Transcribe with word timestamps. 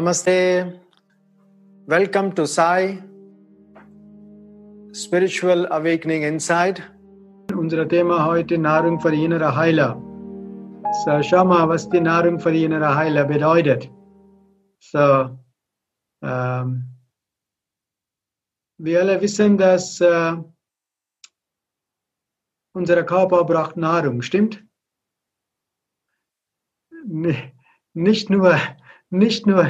Namaste. 0.00 0.80
Welcome 1.86 2.32
to 2.32 2.46
Sai 2.46 3.02
Spiritual 4.94 5.66
Awakening 5.70 6.22
Inside. 6.22 6.82
Unser 7.54 7.86
Thema 7.86 8.24
heute 8.24 8.56
Nahrung 8.56 8.98
für 8.98 9.10
die 9.10 9.22
innere 9.22 9.54
Heiler. 9.54 10.00
So, 11.04 11.22
schau 11.22 11.44
mal, 11.44 11.68
was 11.68 11.86
die 11.90 12.00
Nahrung 12.00 12.40
für 12.40 12.50
innere 12.50 12.96
Heiler 12.96 13.26
bedeutet. 13.26 13.90
So, 14.78 15.38
ähm, 16.22 16.84
wir 18.78 19.00
alle 19.00 19.20
wissen, 19.20 19.58
dass 19.58 20.00
äh, 20.00 20.34
unser 22.72 23.02
Körper 23.02 23.44
braucht 23.44 23.76
Nahrung, 23.76 24.22
stimmt? 24.22 24.64
Nicht 27.92 28.30
nur 28.30 28.58
nicht 29.10 29.46
nur, 29.46 29.68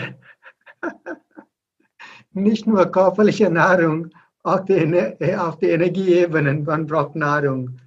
nicht 2.32 2.66
nur 2.66 2.90
körperliche 2.90 3.50
Nahrung, 3.50 4.10
auch 4.42 4.60
die, 4.60 5.36
auch 5.36 5.56
die 5.56 5.68
Energieebenen, 5.68 6.64
man 6.64 6.86
braucht 6.86 7.16
Nahrung. 7.16 7.80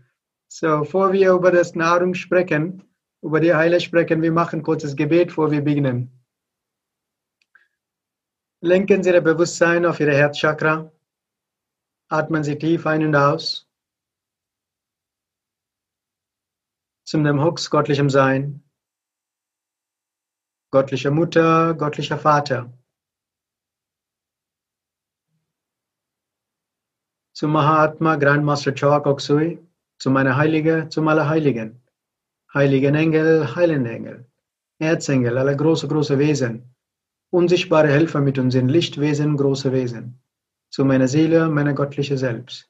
So, 0.48 0.80
bevor 0.80 1.12
wir 1.14 1.32
über 1.32 1.52
das 1.52 1.74
Nahrung 1.76 2.14
sprechen, 2.14 2.84
über 3.22 3.40
die 3.40 3.54
Heile 3.54 3.80
sprechen, 3.80 4.22
wir 4.22 4.32
machen 4.32 4.62
kurzes 4.62 4.96
Gebet, 4.96 5.30
bevor 5.30 5.50
wir 5.50 5.62
beginnen. 5.62 6.12
Lenken 8.62 9.04
Sie 9.04 9.10
Ihr 9.10 9.22
Bewusstsein 9.22 9.86
auf 9.86 10.00
Ihre 10.00 10.14
Herzchakra. 10.14 10.92
Atmen 12.10 12.44
Sie 12.44 12.58
tief 12.58 12.86
ein 12.86 13.04
und 13.06 13.16
aus. 13.16 13.68
Zum 17.06 17.24
dem 17.24 17.44
Hux 17.44 17.70
göttlichem 17.70 18.10
Sein 18.10 18.64
göttliche 20.74 21.12
Mutter, 21.12 21.76
göttlicher 21.76 22.18
Vater. 22.18 22.74
Zu 27.36 27.48
Mahatma 27.48 28.16
Grandmaster 28.16 28.72
Choa 28.72 29.00
Koksui, 29.00 29.58
zu 29.98 30.12
meiner 30.12 30.38
Heilige, 30.38 30.88
zum 30.90 31.08
Allerheiligen, 31.08 31.82
Heiligen. 32.54 32.94
Engel, 32.94 33.56
Heilende 33.56 33.90
Engel, 33.90 34.26
Erzengel, 34.78 35.40
alle 35.40 35.58
große, 35.58 35.88
große 35.88 36.20
Wesen, 36.20 36.76
unsichtbare 37.32 37.88
Helfer 37.88 38.22
mit 38.22 38.38
uns 38.38 38.54
in 38.54 38.70
Lichtwesen, 38.70 39.36
große 39.36 39.72
Wesen, 39.72 40.22
zu 40.70 40.86
meiner 40.86 41.08
Seele, 41.08 41.50
meiner 41.50 41.74
göttliche 41.74 42.20
Selbst. 42.20 42.70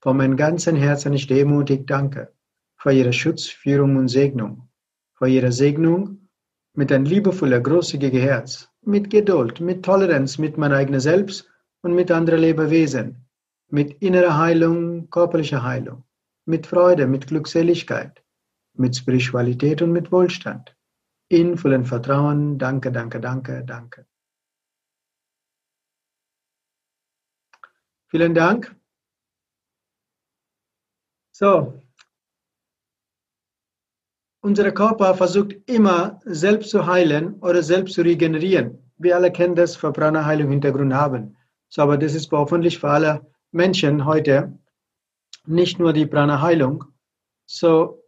Von 0.00 0.16
meinem 0.16 0.36
ganzen 0.36 0.76
Herzen 0.76 1.12
ich 1.12 1.26
demutig 1.26 1.84
danke 1.88 2.32
für 2.76 2.92
Ihre 2.92 3.12
Schutz, 3.12 3.48
Führung 3.48 3.96
und 3.96 4.06
Segnung, 4.06 4.68
für 5.14 5.26
Ihre 5.26 5.50
Segnung 5.50 6.28
mit 6.74 6.92
ein 6.92 7.04
liebevoller, 7.04 7.58
großzügiger 7.58 8.20
Herz, 8.20 8.70
mit 8.82 9.10
Geduld, 9.10 9.58
mit 9.58 9.84
Toleranz 9.84 10.38
mit 10.38 10.56
meinem 10.56 10.74
eigenen 10.74 11.00
Selbst 11.00 11.50
und 11.82 11.96
mit 11.96 12.12
anderen 12.12 12.40
Lebewesen, 12.40 13.21
mit 13.72 14.02
innerer 14.02 14.36
Heilung, 14.36 15.08
körperlicher 15.08 15.62
Heilung, 15.62 16.04
mit 16.44 16.66
Freude, 16.66 17.06
mit 17.06 17.26
Glückseligkeit, 17.26 18.22
mit 18.74 18.94
Spiritualität 18.94 19.80
und 19.80 19.92
mit 19.92 20.12
Wohlstand. 20.12 20.76
In 21.28 21.56
vollem 21.56 21.86
Vertrauen, 21.86 22.58
danke, 22.58 22.92
danke, 22.92 23.18
danke, 23.18 23.64
danke. 23.64 24.06
Vielen 28.08 28.34
Dank. 28.34 28.76
So, 31.30 31.80
unser 34.42 34.70
Körper 34.72 35.14
versucht 35.14 35.54
immer 35.66 36.20
selbst 36.26 36.68
zu 36.68 36.84
heilen 36.86 37.40
oder 37.40 37.62
selbst 37.62 37.94
zu 37.94 38.02
regenerieren. 38.02 38.92
Wir 38.98 39.16
alle 39.16 39.32
kennen 39.32 39.54
das, 39.54 39.76
für 39.76 39.92
Prana-Heilung 39.92 40.50
Hintergrund 40.50 40.92
haben. 40.92 41.38
So, 41.70 41.80
aber 41.80 41.96
das 41.96 42.14
ist 42.14 42.30
hoffentlich 42.32 42.78
für 42.78 42.90
alle 42.90 43.31
Menschen 43.52 44.04
heute 44.04 44.58
nicht 45.46 45.78
nur 45.78 45.92
die 45.92 46.06
Prana-Heilung. 46.06 46.84
So, 47.46 48.02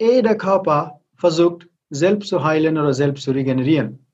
jeder 0.00 0.36
Körper 0.36 1.00
versucht 1.14 1.68
selbst 1.90 2.28
zu 2.28 2.44
heilen 2.44 2.78
oder 2.78 2.94
selbst 2.94 3.24
zu 3.24 3.32
regenerieren. 3.32 4.06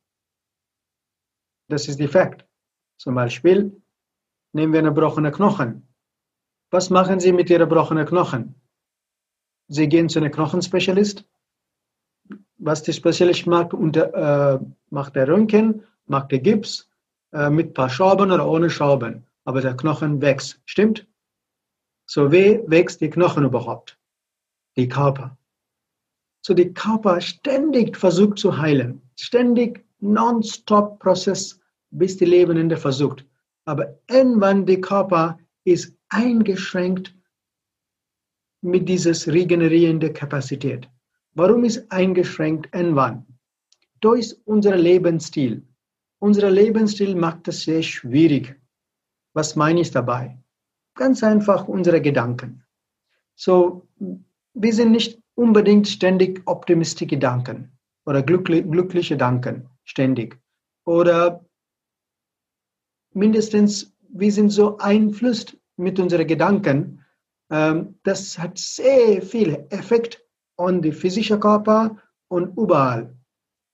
Das 1.69 1.89
ist 1.89 2.01
die 2.01 2.09
Fakt. 2.09 2.47
Zum 2.97 3.15
Beispiel 3.15 3.81
nehmen 4.53 4.73
wir 4.73 4.81
eine 4.81 4.93
gebrochene 4.93 5.33
Knochen. 5.33 5.89
Was 6.71 6.91
machen 6.91 7.21
Sie 7.21 7.33
mit 7.33 7.51
Ihren 7.51 7.69
gebrochenen 7.69 8.07
Knochen? 8.07 8.55
Sie 9.69 9.89
gehen 9.89 10.09
zu 10.09 10.19
einem 10.19 10.33
Knochenspezialist 10.33 11.25
was 12.65 12.83
die 12.83 12.93
Spezialist 12.93 13.47
macht, 13.47 13.75
unter, 13.75 14.55
äh, 14.55 14.59
macht 14.91 15.17
der 15.17 15.29
Röntgen, 15.29 15.85
macht 16.07 16.33
der 16.33 16.41
Gips 16.41 16.91
äh, 17.33 17.51
mit 17.51 17.69
ein 17.69 17.75
paar 17.75 17.91
Schrauben 17.91 18.31
oder 18.31 18.49
ohne 18.49 18.71
Schrauben. 18.71 19.27
Aber 19.45 19.61
der 19.61 19.77
Knochen 19.77 20.21
wächst. 20.21 20.61
Stimmt? 20.65 21.07
So 22.07 22.31
wie 22.33 22.61
wächst 22.67 23.01
die 23.01 23.11
Knochen 23.11 23.45
überhaupt? 23.45 23.99
Die 24.77 24.89
Körper. 24.89 25.39
So 26.43 26.53
die 26.55 26.73
Körper 26.75 27.21
ständig 27.21 27.97
versucht 27.97 28.39
zu 28.39 28.59
heilen. 28.59 29.01
Ständig 29.17 29.85
non-stop 30.01 30.99
Prozess, 30.99 31.59
bis 31.91 32.17
die 32.17 32.27
Lebende 32.27 32.77
versucht. 32.77 33.27
Aber 33.65 33.99
irgendwann 34.11 34.67
der 34.67 34.81
Körper 34.81 35.39
ist 35.65 35.97
eingeschränkt 36.11 37.15
mit 38.61 38.89
dieser 38.89 39.13
regenerierenden 39.33 40.13
Kapazität. 40.13 40.89
Warum 41.33 41.65
ist 41.65 41.91
eingeschränkt 41.91 42.73
N1? 42.75 43.23
Durch 44.01 44.35
unser 44.45 44.77
Lebensstil. 44.77 45.67
Unser 46.19 46.51
Lebensstil 46.51 47.15
macht 47.15 47.49
es 47.49 47.63
sehr 47.63 47.83
schwierig. 47.83 48.55
Was 49.35 49.57
meine 49.57 49.81
ich 49.81 49.91
dabei? 49.91 50.39
Ganz 50.95 51.23
einfach 51.23 51.69
unsere 51.69 52.01
Gedanken. 52.01 52.65
So, 53.35 53.89
wir 54.55 54.73
sind 54.73 54.93
nicht 54.93 55.21
unbedingt 55.35 55.89
ständig 55.89 56.43
optimistische 56.47 57.07
Gedanken 57.07 57.77
oder 58.07 58.23
glückliche 58.23 59.15
Gedanken, 59.15 59.69
ständig. 59.83 60.41
Oder 60.87 61.45
mindestens, 63.13 63.93
wir 64.09 64.31
sind 64.31 64.51
so 64.51 64.79
einflusst 64.79 65.57
mit 65.77 65.99
unseren 65.99 66.27
Gedanken, 66.27 67.05
ähm, 67.51 67.99
das 68.05 68.39
hat 68.39 68.59
sehr 68.59 69.21
viel 69.23 69.67
Effekt 69.71 70.25
und 70.57 70.83
die 70.83 70.93
physische 70.93 71.39
Körper 71.39 71.97
und 72.29 72.57
überall. 72.57 73.17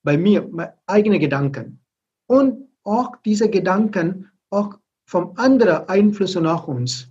Bei 0.02 0.16
mir, 0.16 0.48
meine 0.48 0.74
eigenen 0.86 1.20
Gedanken. 1.20 1.84
Und 2.26 2.68
auch 2.84 3.16
diese 3.24 3.50
Gedanken 3.50 4.30
auch 4.50 4.79
vom 5.10 5.32
anderen 5.36 5.88
Einflüsse 5.88 6.40
nach 6.40 6.68
uns. 6.68 7.10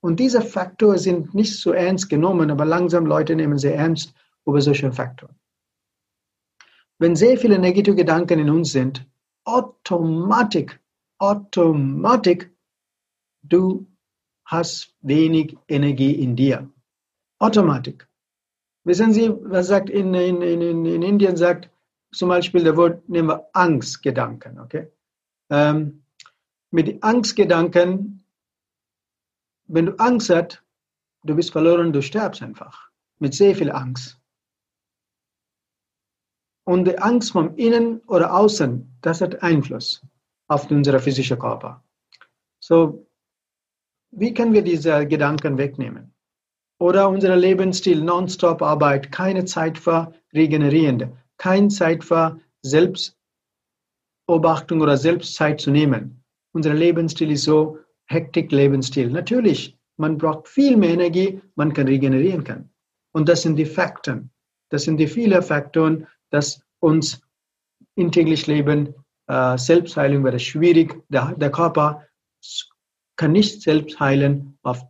Und 0.00 0.20
diese 0.20 0.40
Faktoren 0.40 0.98
sind 0.98 1.34
nicht 1.34 1.58
so 1.58 1.72
ernst 1.72 2.08
genommen, 2.08 2.48
aber 2.48 2.64
langsam 2.64 3.06
Leute 3.06 3.34
nehmen 3.34 3.58
sie 3.58 3.72
ernst 3.72 4.14
über 4.46 4.60
solche 4.60 4.92
Faktoren. 4.92 5.34
Wenn 7.00 7.16
sehr 7.16 7.36
viele 7.36 7.58
negative 7.58 7.96
Gedanken 7.96 8.38
in 8.38 8.50
uns 8.50 8.70
sind, 8.70 9.04
automatisch, 9.44 10.78
automatisch, 11.18 12.48
du 13.42 13.88
hast 14.44 14.94
wenig 15.00 15.56
Energie 15.66 16.12
in 16.12 16.36
dir. 16.36 16.70
Automatisch. 17.40 18.06
Wissen 18.84 19.12
Sie, 19.12 19.28
was 19.42 19.66
sagt 19.66 19.90
in, 19.90 20.14
in, 20.14 20.40
in, 20.40 20.86
in 20.86 21.02
Indien 21.02 21.36
sagt 21.36 21.68
zum 22.12 22.28
Beispiel 22.28 22.62
der 22.62 22.76
Wort, 22.76 23.08
nehmen 23.08 23.30
wir 23.30 23.48
Angstgedanken, 23.54 24.60
okay? 24.60 24.86
Ähm, 25.50 26.03
mit 26.74 27.02
Angstgedanken, 27.02 28.22
wenn 29.66 29.86
du 29.86 29.98
Angst 29.98 30.28
hast, 30.28 30.62
du 31.22 31.34
bist 31.34 31.52
verloren, 31.52 31.92
du 31.92 32.02
sterbst 32.02 32.42
einfach. 32.42 32.90
Mit 33.20 33.34
sehr 33.34 33.54
viel 33.54 33.70
Angst. 33.70 34.20
Und 36.64 36.86
die 36.86 36.98
Angst 36.98 37.32
vom 37.32 37.54
Innen 37.56 38.00
oder 38.06 38.34
Außen, 38.34 38.98
das 39.02 39.20
hat 39.20 39.42
Einfluss 39.42 40.04
auf 40.48 40.70
unseren 40.70 41.00
physischen 41.00 41.38
Körper. 41.38 41.82
So, 42.60 43.06
wie 44.10 44.34
können 44.34 44.52
wir 44.52 44.62
diese 44.62 45.06
Gedanken 45.06 45.56
wegnehmen? 45.56 46.10
oder 46.78 47.08
unser 47.08 47.36
Lebensstil, 47.36 48.02
nonstop 48.02 48.60
Arbeit, 48.60 49.12
keine 49.12 49.44
Zeit 49.44 49.78
für 49.78 50.12
Regenerierende, 50.32 51.16
keine 51.38 51.68
Zeit 51.68 52.02
für 52.04 52.40
Selbstbeobachtung 52.62 54.80
oder 54.80 54.96
Selbstzeit 54.96 55.60
zu 55.60 55.70
nehmen. 55.70 56.23
Unser 56.54 56.72
Lebensstil 56.72 57.32
ist 57.32 57.44
so 57.44 57.78
Hektik-Lebensstil. 58.06 59.10
Natürlich, 59.10 59.76
man 59.96 60.18
braucht 60.18 60.48
viel 60.48 60.76
mehr 60.76 60.90
Energie, 60.90 61.40
man 61.56 61.72
kann 61.72 61.88
regenerieren 61.88 62.44
kann. 62.44 62.70
Und 63.12 63.28
das 63.28 63.42
sind 63.42 63.56
die 63.56 63.66
Faktoren. 63.66 64.30
Das 64.70 64.84
sind 64.84 64.98
die 64.98 65.08
vielen 65.08 65.42
Faktoren, 65.42 66.06
dass 66.30 66.62
uns 66.80 67.20
im 67.96 68.12
täglichen 68.12 68.54
Leben 68.54 68.94
äh, 69.26 69.58
Selbstheilung 69.58 70.24
wäre 70.24 70.38
schwierig. 70.38 71.02
Der, 71.08 71.34
der 71.36 71.50
Körper 71.50 72.06
kann 73.16 73.32
nicht 73.32 73.62
selbst 73.62 73.98
heilen 73.98 74.58
auf 74.62 74.82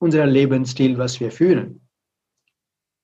unser 0.00 0.26
Lebensstil, 0.26 0.98
was 0.98 1.20
wir 1.20 1.30
führen. 1.30 1.80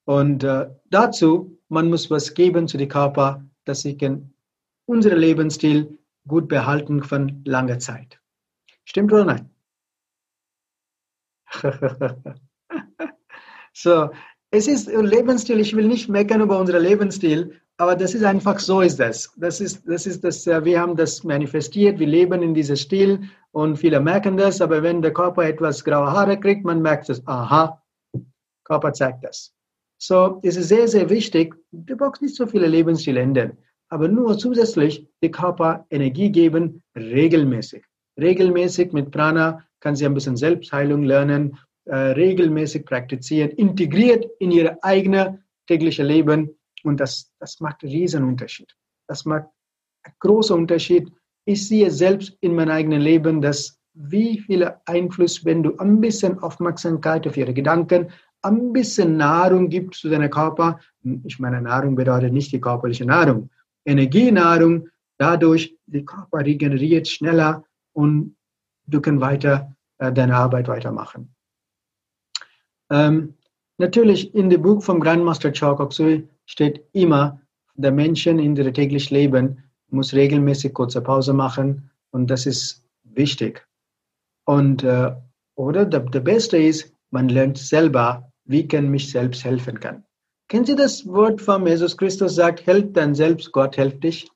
Und 0.07 0.45
äh, 0.45 0.69
dazu, 0.91 1.59
man 1.69 1.89
muss 1.89 2.11
was 2.11 2.35
geben 2.35 2.69
zu 2.69 2.77
dem 2.77 2.89
Körper, 2.89 3.45
dass 3.65 3.81
sie 3.83 3.97
unseren 4.87 5.19
Lebensstil 5.19 5.99
gut 6.27 6.49
behalten 6.49 7.03
von 7.03 7.43
langer 7.45 7.79
Zeit. 7.79 8.21
Stimmt 8.85 9.13
oder 9.13 9.25
nein? 9.25 9.51
so, 13.73 14.11
es 14.51 14.67
ist 14.69 14.89
Lebensstil, 14.89 15.61
ich 15.61 15.75
will 15.75 15.87
nicht 15.89 16.09
meckern 16.09 16.41
über 16.41 16.59
unseren 16.59 16.83
Lebensstil, 16.83 17.61
aber 17.77 17.97
das 17.97 18.15
ist 18.15 18.25
einfach 18.25 18.59
so 18.59 18.81
ist 18.81 19.01
das. 19.01 19.33
Das 19.37 19.61
ist, 19.61 19.83
das 19.87 20.07
ist 20.07 20.23
das, 20.23 20.47
äh, 20.47 20.65
wir 20.65 20.81
haben 20.81 20.97
das 20.97 21.25
manifestiert, 21.25 21.99
wir 21.99 22.07
leben 22.07 22.43
in 22.43 22.55
diesem 22.55 22.77
Stil 22.77 23.29
und 23.51 23.77
viele 23.77 24.01
merken 24.01 24.37
das, 24.37 24.61
aber 24.61 24.83
wenn 24.83 25.03
der 25.03 25.13
Körper 25.13 25.45
etwas 25.45 25.85
graue 25.85 26.11
Haare 26.11 26.39
kriegt, 26.39 26.65
man 26.65 26.83
merkt 26.83 27.09
es, 27.11 27.27
aha, 27.27 27.83
Körper 28.65 28.93
zeigt 28.93 29.25
das. 29.25 29.53
So, 29.99 30.41
es 30.43 30.57
ist 30.57 30.69
sehr, 30.69 30.87
sehr 30.89 31.09
wichtig, 31.11 31.55
du 31.73 31.97
brauchst 31.97 32.23
nicht 32.23 32.37
so 32.37 32.47
viele 32.47 32.67
Lebensstile 32.67 33.21
ändern, 33.21 33.57
aber 33.89 34.09
nur 34.09 34.39
zusätzlich 34.39 35.07
den 35.23 35.33
Körper 35.33 35.87
Energie 35.91 36.31
geben, 36.31 36.83
regelmäßig. 36.97 37.85
Regelmäßig 38.19 38.93
mit 38.93 39.11
Prana 39.11 39.65
kann 39.81 39.97
sie 39.97 40.07
ein 40.07 40.15
bisschen 40.15 40.37
Selbstheilung 40.37 41.03
lernen, 41.03 41.59
äh, 41.85 41.97
regelmäßig 41.97 42.87
praktizieren, 42.87 43.51
integriert 43.51 44.27
in 44.39 44.51
ihr 44.51 44.79
eigenes 44.83 45.35
tägliches 45.67 46.07
Leben 46.07 46.57
und 46.83 47.01
das, 47.01 47.33
das 47.39 47.61
macht 47.61 47.83
einen 47.83 47.93
riesen 47.93 48.25
Unterschied. 48.25 48.75
Das 49.07 49.25
macht 49.25 49.47
einen 50.05 50.15
großen 50.21 50.57
Unterschied. 50.57 51.11
Ich 51.45 51.67
sehe 51.67 51.91
selbst 51.91 52.37
in 52.41 52.55
meinem 52.55 52.71
eigenen 52.71 53.01
Leben, 53.01 53.41
dass 53.41 53.79
wie 53.95 54.39
viel 54.41 54.71
Einfluss, 54.87 55.45
wenn 55.45 55.63
du 55.63 55.77
ein 55.79 56.01
bisschen 56.01 56.39
Aufmerksamkeit 56.41 57.27
auf 57.27 57.37
ihre 57.37 57.55
Gedanken, 57.55 58.11
ein 58.43 58.73
bisschen 58.73 59.17
Nahrung 59.17 59.69
gibst 59.71 60.01
zu 60.01 60.09
deinem 60.09 60.31
Körper. 60.31 60.81
Ich 61.25 61.39
meine, 61.39 61.63
Nahrung 61.63 61.95
bedeutet 61.95 62.33
nicht 62.33 62.53
die 62.53 62.61
körperliche 62.61 63.07
Nahrung. 63.07 63.51
Energienahrung, 63.85 64.89
dadurch 65.19 65.77
der 65.87 66.05
Körper 66.05 66.39
regeneriert 66.39 67.09
schneller 67.09 67.65
und 67.93 68.37
du 68.87 69.01
kannst 69.01 69.21
weiter 69.21 69.75
äh, 69.99 70.13
deine 70.13 70.37
Arbeit 70.37 70.69
weitermachen. 70.69 71.35
Ähm, 72.91 73.35
natürlich 73.79 74.35
in 74.35 74.51
dem 74.51 74.63
Buch 74.63 74.83
vom 74.83 75.01
Grandmaster 75.01 75.53
Chokoksui 75.53 76.29
steht 76.47 76.85
immer, 76.93 77.41
der 77.75 77.93
Mensch 77.93 78.27
in 78.27 78.39
ihrem 78.39 78.75
täglichen 78.75 79.17
Leben 79.17 79.63
muss 79.89 80.13
regelmäßig 80.13 80.75
kurze 80.75 81.01
Pause 81.01 81.33
machen 81.33 81.91
und 82.11 82.29
das 82.29 82.47
ist 82.47 82.85
wichtig. 83.03 83.67
Und 84.45 84.83
äh, 84.83 85.15
oder 85.57 85.85
der, 85.85 86.01
der 86.01 86.21
Beste 86.21 86.57
ist, 86.59 86.93
man 87.11 87.29
lernt 87.29 87.59
selber, 87.59 88.31
wie 88.45 88.67
kann 88.67 88.91
mich 88.91 89.11
selbst 89.11 89.45
helfen 89.45 89.79
kann. 89.81 90.05
Kennen 90.55 90.67
Sie 90.67 90.77
das 90.77 91.05
Wort 91.09 91.43
von 91.43 91.67
Jesus 91.67 91.97
Christus 91.97 92.37
sagt, 92.37 92.65
helf 92.65 92.93
dann 92.93 93.13
selbst, 93.13 93.51
Gott 93.51 93.75
hilft 93.75 94.05
dich. 94.05 94.31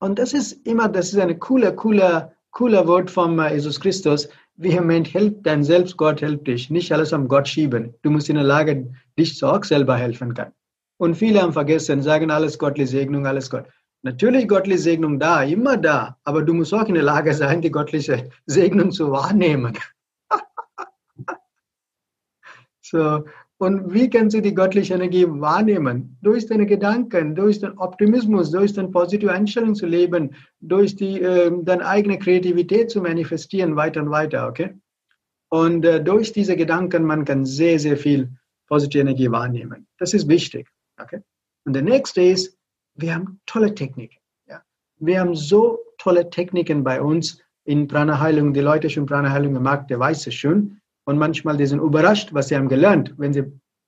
Und 0.00 0.18
das 0.18 0.34
ist 0.34 0.66
immer, 0.66 0.86
das 0.86 1.14
ist 1.14 1.18
eine 1.18 1.38
coole, 1.38 1.74
coole, 1.74 2.36
cooler 2.50 2.86
Wort 2.86 3.10
von 3.10 3.38
Jesus 3.50 3.80
Christus. 3.80 4.28
Vehement, 4.56 5.14
helf 5.14 5.32
dann 5.44 5.64
selbst, 5.64 5.96
Gott 5.96 6.20
hilft 6.20 6.46
dich. 6.46 6.68
Nicht 6.68 6.92
alles 6.92 7.14
am 7.14 7.26
Gott 7.26 7.48
schieben. 7.48 7.94
Du 8.02 8.10
musst 8.10 8.28
in 8.28 8.34
der 8.34 8.44
Lage, 8.44 8.92
dich 9.18 9.42
auch 9.42 9.64
selber 9.64 9.96
helfen 9.96 10.34
kann. 10.34 10.52
Und 10.98 11.14
viele 11.14 11.40
haben 11.40 11.54
vergessen, 11.54 12.02
sagen 12.02 12.30
alles 12.30 12.58
göttliche 12.58 12.90
Segnung, 12.90 13.26
alles 13.26 13.48
Gott. 13.48 13.64
Natürlich 14.02 14.46
göttliche 14.46 14.80
Segnung 14.80 15.18
da, 15.18 15.42
immer 15.42 15.78
da, 15.78 16.18
aber 16.24 16.42
du 16.42 16.52
musst 16.52 16.74
auch 16.74 16.84
in 16.84 16.96
der 16.96 17.04
Lage 17.04 17.32
sein, 17.32 17.62
die 17.62 17.70
göttliche 17.70 18.28
Segnung 18.44 18.90
zu 18.90 19.10
wahrnehmen. 19.10 19.78
so, 22.82 23.24
und 23.60 23.92
wie 23.92 24.08
kannst 24.08 24.34
du 24.34 24.40
die 24.40 24.54
göttliche 24.54 24.94
Energie 24.94 25.26
wahrnehmen? 25.28 26.16
Durch 26.22 26.46
deine 26.46 26.64
Gedanken, 26.64 27.34
durch 27.34 27.60
den 27.60 27.76
Optimismus, 27.76 28.50
durch 28.50 28.72
deine 28.72 28.88
positive 28.88 29.30
Einstellung 29.30 29.74
zu 29.74 29.84
leben, 29.84 30.34
durch 30.60 30.96
die, 30.96 31.20
äh, 31.20 31.52
deine 31.62 31.86
eigene 31.86 32.18
Kreativität 32.18 32.90
zu 32.90 33.02
manifestieren, 33.02 33.76
weiter 33.76 34.00
und 34.00 34.10
weiter, 34.10 34.48
okay? 34.48 34.80
Und 35.50 35.84
äh, 35.84 36.02
durch 36.02 36.32
diese 36.32 36.56
Gedanken, 36.56 37.04
man 37.04 37.26
kann 37.26 37.44
sehr, 37.44 37.78
sehr 37.78 37.98
viel 37.98 38.30
positive 38.66 39.02
Energie 39.02 39.30
wahrnehmen. 39.30 39.86
Das 39.98 40.14
ist 40.14 40.26
wichtig, 40.26 40.66
okay? 40.98 41.20
Und 41.66 41.74
der 41.74 41.82
nächste 41.82 42.22
ist, 42.22 42.56
wir 42.94 43.14
haben 43.14 43.40
tolle 43.44 43.74
Techniken. 43.74 44.20
Ja? 44.48 44.62
Wir 44.96 45.20
haben 45.20 45.34
so 45.34 45.80
tolle 45.98 46.30
Techniken 46.30 46.82
bei 46.82 47.02
uns 47.02 47.42
in 47.64 47.86
Prana-Heilung. 47.86 48.54
Die 48.54 48.60
Leute 48.60 48.88
schon 48.88 49.04
Prana-Heilung 49.04 49.52
gemacht, 49.52 49.90
der 49.90 49.98
weiß 49.98 50.28
es 50.28 50.34
schon. 50.34 50.79
Und 51.10 51.18
manchmal 51.18 51.56
die 51.56 51.66
sind 51.66 51.80
überrascht, 51.80 52.32
was 52.32 52.46
sie 52.46 52.54
haben 52.54 52.68
gelernt. 52.68 53.12
Wenn 53.18 53.32
sie, 53.32 53.42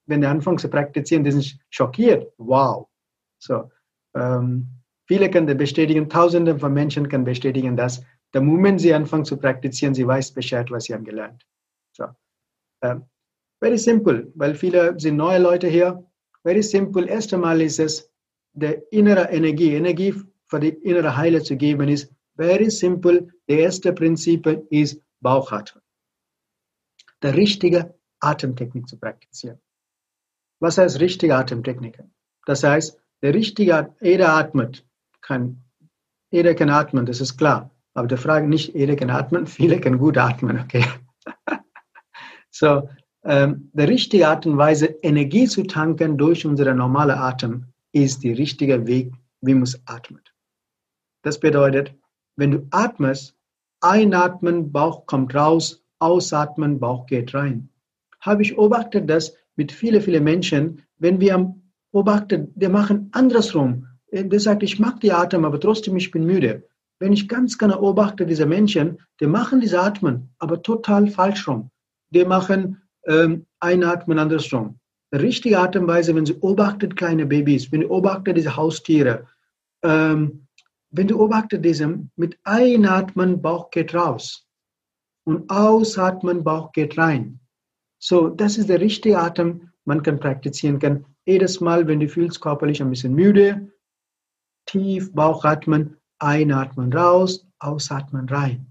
wenn 0.06 0.20
sie 0.20 0.26
anfangen 0.26 0.58
zu 0.58 0.68
praktizieren, 0.68 1.22
die 1.22 1.30
sind 1.30 1.56
schockiert. 1.70 2.32
Wow. 2.36 2.88
So, 3.38 3.70
ähm, 4.16 4.66
viele 5.06 5.30
können 5.30 5.56
bestätigen, 5.56 6.08
Tausende 6.08 6.58
von 6.58 6.72
Menschen 6.72 7.08
können 7.08 7.22
bestätigen, 7.22 7.76
dass 7.76 8.02
der 8.34 8.40
Moment 8.40 8.80
sie 8.80 8.92
anfangen 8.92 9.24
zu 9.24 9.36
praktizieren, 9.36 9.94
sie 9.94 10.04
weiß 10.04 10.32
Bescheid, 10.32 10.68
was 10.72 10.86
sie 10.86 10.94
haben 10.94 11.04
gelernt. 11.04 11.46
So, 11.92 12.06
ähm, 12.82 13.04
very 13.62 13.78
simple, 13.78 14.32
weil 14.34 14.56
viele 14.56 14.98
sind 14.98 15.16
neue 15.16 15.38
Leute 15.38 15.68
hier. 15.68 16.04
Very 16.42 16.64
simple. 16.64 17.08
Erst 17.08 17.32
einmal 17.32 17.60
ist 17.60 17.78
es, 17.78 18.10
der 18.52 18.82
innere 18.90 19.30
Energie, 19.30 19.76
Energie 19.76 20.12
für 20.48 20.58
die 20.58 20.70
innere 20.70 21.16
Heile 21.16 21.40
zu 21.40 21.56
geben, 21.56 21.88
ist 21.88 22.12
very 22.36 22.68
simple. 22.68 23.28
Der 23.48 23.60
erste 23.60 23.92
Prinzip 23.92 24.44
ist 24.70 25.00
Bauchatmung 25.20 25.81
der 27.22 27.36
richtige 27.36 27.94
Atemtechnik 28.20 28.88
zu 28.88 28.98
praktizieren. 28.98 29.58
Was 30.60 30.78
heißt 30.78 31.00
richtige 31.00 31.36
Atemtechniken? 31.36 32.14
Das 32.46 32.62
heißt, 32.62 32.98
der 33.22 33.34
richtige, 33.34 33.94
jeder 34.00 34.34
atmet, 34.34 34.86
kann, 35.20 35.62
jeder 36.30 36.54
kann 36.54 36.70
atmen, 36.70 37.06
das 37.06 37.20
ist 37.20 37.36
klar. 37.36 37.70
Aber 37.94 38.08
die 38.08 38.16
Frage 38.16 38.48
nicht, 38.48 38.74
jeder 38.74 38.96
kann 38.96 39.10
atmen, 39.10 39.46
viele 39.58 39.80
können 39.80 39.98
gut 39.98 40.18
atmen, 40.18 40.58
okay? 40.58 40.84
so, 42.50 42.88
ähm, 43.24 43.70
der 43.72 43.88
richtige 43.88 44.28
Art 44.28 44.46
und 44.46 44.56
Weise, 44.56 44.86
Energie 45.02 45.46
zu 45.46 45.62
tanken 45.62 46.18
durch 46.18 46.44
unseren 46.44 46.78
normalen 46.78 47.18
Atem, 47.18 47.66
ist 47.92 48.24
der 48.24 48.36
richtige 48.36 48.86
Weg, 48.86 49.12
wie 49.42 49.54
man 49.54 49.68
atmet. 49.86 50.32
Das 51.22 51.38
bedeutet, 51.38 51.94
wenn 52.36 52.50
du 52.50 52.66
atmest, 52.70 53.36
einatmen, 53.80 54.72
Bauch 54.72 55.06
kommt 55.06 55.34
raus, 55.34 55.82
Ausatmen, 56.02 56.80
Bauch 56.80 57.06
geht 57.06 57.32
rein. 57.34 57.68
Habe 58.20 58.42
ich 58.42 58.56
beobachtet, 58.56 59.08
dass 59.08 59.34
mit 59.56 59.72
vielen, 59.72 60.02
vielen 60.02 60.24
Menschen, 60.24 60.82
wenn 60.98 61.20
wir 61.20 61.54
beobachten, 61.92 62.52
die 62.54 62.68
machen 62.68 63.08
andersrum. 63.12 63.86
Der 64.10 64.40
sagt, 64.40 64.62
ich 64.62 64.78
mag 64.78 65.00
die 65.00 65.12
Atem, 65.12 65.44
aber 65.44 65.60
trotzdem, 65.60 65.96
ich 65.96 66.10
bin 66.10 66.26
müde. 66.26 66.66
Wenn 66.98 67.12
ich 67.12 67.28
ganz 67.28 67.58
genau 67.58 67.80
beobachte, 67.80 68.26
diese 68.26 68.46
Menschen, 68.46 68.98
die 69.20 69.26
machen 69.26 69.60
diese 69.60 69.80
Atmen, 69.80 70.30
aber 70.38 70.62
total 70.62 71.08
falsch 71.08 71.48
rum. 71.48 71.70
Die 72.10 72.24
machen 72.24 72.82
ähm, 73.06 73.46
einatmen 73.60 74.18
andersrum. 74.18 74.78
Richtige 75.12 75.58
Atemweise, 75.58 76.14
wenn 76.14 76.26
sie 76.26 76.34
beobachtet 76.34 76.96
kleine 76.96 77.26
Babys, 77.26 77.70
wenn 77.72 77.80
du 77.82 77.88
beobachtet 77.88 78.36
diese 78.36 78.56
Haustiere, 78.56 79.26
ähm, 79.82 80.46
wenn 80.90 81.08
du 81.08 81.16
beobachtet 81.16 81.64
diese, 81.64 81.98
mit 82.16 82.38
einatmen, 82.44 83.40
Bauch 83.40 83.70
geht 83.70 83.94
raus 83.94 84.46
und 85.24 85.48
ausatmen, 85.50 86.44
Bauch 86.44 86.72
geht 86.72 86.98
rein. 86.98 87.40
So, 87.98 88.28
das 88.28 88.58
ist 88.58 88.68
der 88.68 88.80
richtige 88.80 89.18
Atem, 89.18 89.70
man 89.84 90.02
kann 90.02 90.18
praktizieren 90.18 90.78
kann. 90.78 91.04
Jedes 91.24 91.60
Mal, 91.60 91.86
wenn 91.86 92.00
du 92.00 92.08
fühlst 92.08 92.40
körperlich 92.40 92.82
ein 92.82 92.90
bisschen 92.90 93.14
müde, 93.14 93.72
tief 94.66 95.12
Bauch 95.12 95.44
atmen, 95.44 95.96
einatmen 96.18 96.92
raus, 96.92 97.46
ausatmen 97.60 98.28
rein. 98.28 98.66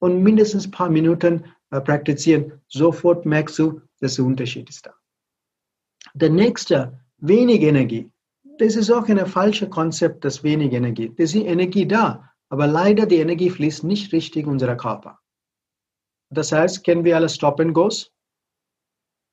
Und 0.00 0.22
mindestens 0.22 0.66
ein 0.66 0.72
paar 0.72 0.90
Minuten 0.90 1.44
äh, 1.70 1.80
praktizieren, 1.80 2.60
sofort 2.68 3.24
merkst 3.24 3.58
du, 3.58 3.80
dass 4.00 4.16
der 4.16 4.24
Unterschied 4.24 4.68
ist 4.68 4.86
da. 4.86 4.94
Der 6.14 6.30
nächste, 6.30 7.00
wenig 7.18 7.62
Energie. 7.62 8.10
Das 8.58 8.76
ist 8.76 8.90
auch 8.90 9.08
ein 9.08 9.26
falsches 9.26 9.70
Konzept, 9.70 10.24
das 10.24 10.44
wenig 10.44 10.72
Energie. 10.72 11.12
Das 11.16 11.34
ist 11.34 11.44
Energie 11.44 11.86
da, 11.86 12.30
aber 12.48 12.66
leider 12.66 13.06
die 13.06 13.16
Energie 13.16 13.50
fließt 13.50 13.84
nicht 13.84 14.12
richtig 14.12 14.44
in 14.44 14.52
unseren 14.52 14.76
Körper. 14.76 15.18
Das 16.30 16.52
heißt, 16.52 16.84
kennen 16.84 17.04
wir 17.04 17.16
alle 17.16 17.28
Stop 17.28 17.60
and 17.60 17.74
Goes? 17.74 18.10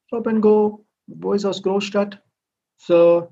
Stop 0.08 0.28
and 0.28 0.42
Go, 0.42 0.86
wo 1.08 1.34
ist 1.34 1.46
aus 1.46 1.64
Großstadt? 1.64 2.22
So, 2.78 3.30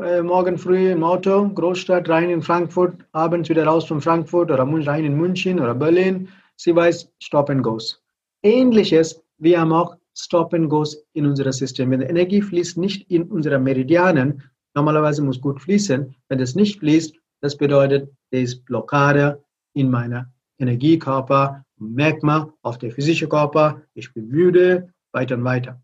äh, 0.00 0.22
morgen 0.22 0.56
früh 0.56 0.92
im 0.92 1.02
Auto, 1.02 1.48
Großstadt, 1.48 2.08
rein 2.08 2.30
in 2.30 2.42
Frankfurt, 2.42 3.04
abends 3.12 3.48
wieder 3.48 3.66
raus 3.66 3.84
von 3.86 4.00
Frankfurt 4.00 4.50
oder 4.50 4.64
rein 4.86 5.04
in 5.04 5.16
München 5.16 5.58
oder 5.58 5.74
Berlin. 5.74 6.28
Sie 6.56 6.74
weiß 6.74 7.10
Stop 7.20 7.50
and 7.50 7.62
Goes. 7.62 8.00
Ähnliches, 8.42 9.20
wir 9.38 9.60
haben 9.60 9.72
auch 9.72 9.96
Stop 10.16 10.54
and 10.54 10.70
Goes 10.70 11.04
in 11.14 11.26
unserem 11.26 11.52
System. 11.52 11.90
Wenn 11.90 12.00
die 12.00 12.06
Energie 12.06 12.42
fließt 12.42 12.78
nicht 12.78 13.10
in 13.10 13.24
unsere 13.24 13.58
Meridianen, 13.58 14.42
normalerweise 14.74 15.22
muss 15.22 15.40
gut 15.40 15.60
fließen. 15.60 16.14
Wenn 16.28 16.40
es 16.40 16.54
nicht 16.54 16.78
fließt, 16.78 17.16
das 17.40 17.56
bedeutet, 17.56 18.10
es 18.30 18.52
ist 18.52 18.64
Blockade 18.66 19.42
in 19.74 19.90
meiner 19.90 20.30
Energiekörper 20.58 21.64
merkt 21.80 22.22
man 22.22 22.52
auf 22.62 22.78
der 22.78 22.90
physischen 22.90 23.28
Körper, 23.28 23.82
ich 23.94 24.12
bin 24.12 24.28
müde, 24.28 24.92
weiter 25.12 25.36
und 25.36 25.44
weiter. 25.44 25.82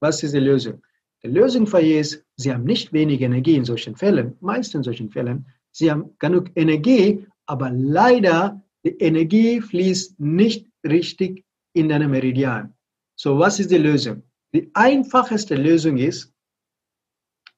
Was 0.00 0.22
ist 0.22 0.34
die 0.34 0.38
Lösung? 0.38 0.82
Die 1.22 1.28
Lösung 1.28 1.66
für 1.66 1.80
ist, 1.80 2.24
Sie 2.36 2.52
haben 2.52 2.64
nicht 2.64 2.92
wenig 2.92 3.20
Energie 3.20 3.56
in 3.56 3.64
solchen 3.64 3.96
Fällen, 3.96 4.36
meist 4.40 4.74
in 4.74 4.82
solchen 4.82 5.10
Fällen, 5.10 5.46
Sie 5.70 5.90
haben 5.90 6.16
genug 6.18 6.50
Energie, 6.54 7.26
aber 7.46 7.70
leider 7.70 8.62
die 8.84 8.96
Energie 8.98 9.60
fließt 9.60 10.18
nicht 10.18 10.68
richtig 10.84 11.44
in 11.74 11.88
deine 11.88 12.08
Meridian. 12.08 12.74
So, 13.16 13.38
was 13.38 13.60
ist 13.60 13.70
die 13.70 13.78
Lösung? 13.78 14.22
Die 14.52 14.70
einfachste 14.74 15.54
Lösung 15.54 15.96
ist 15.98 16.32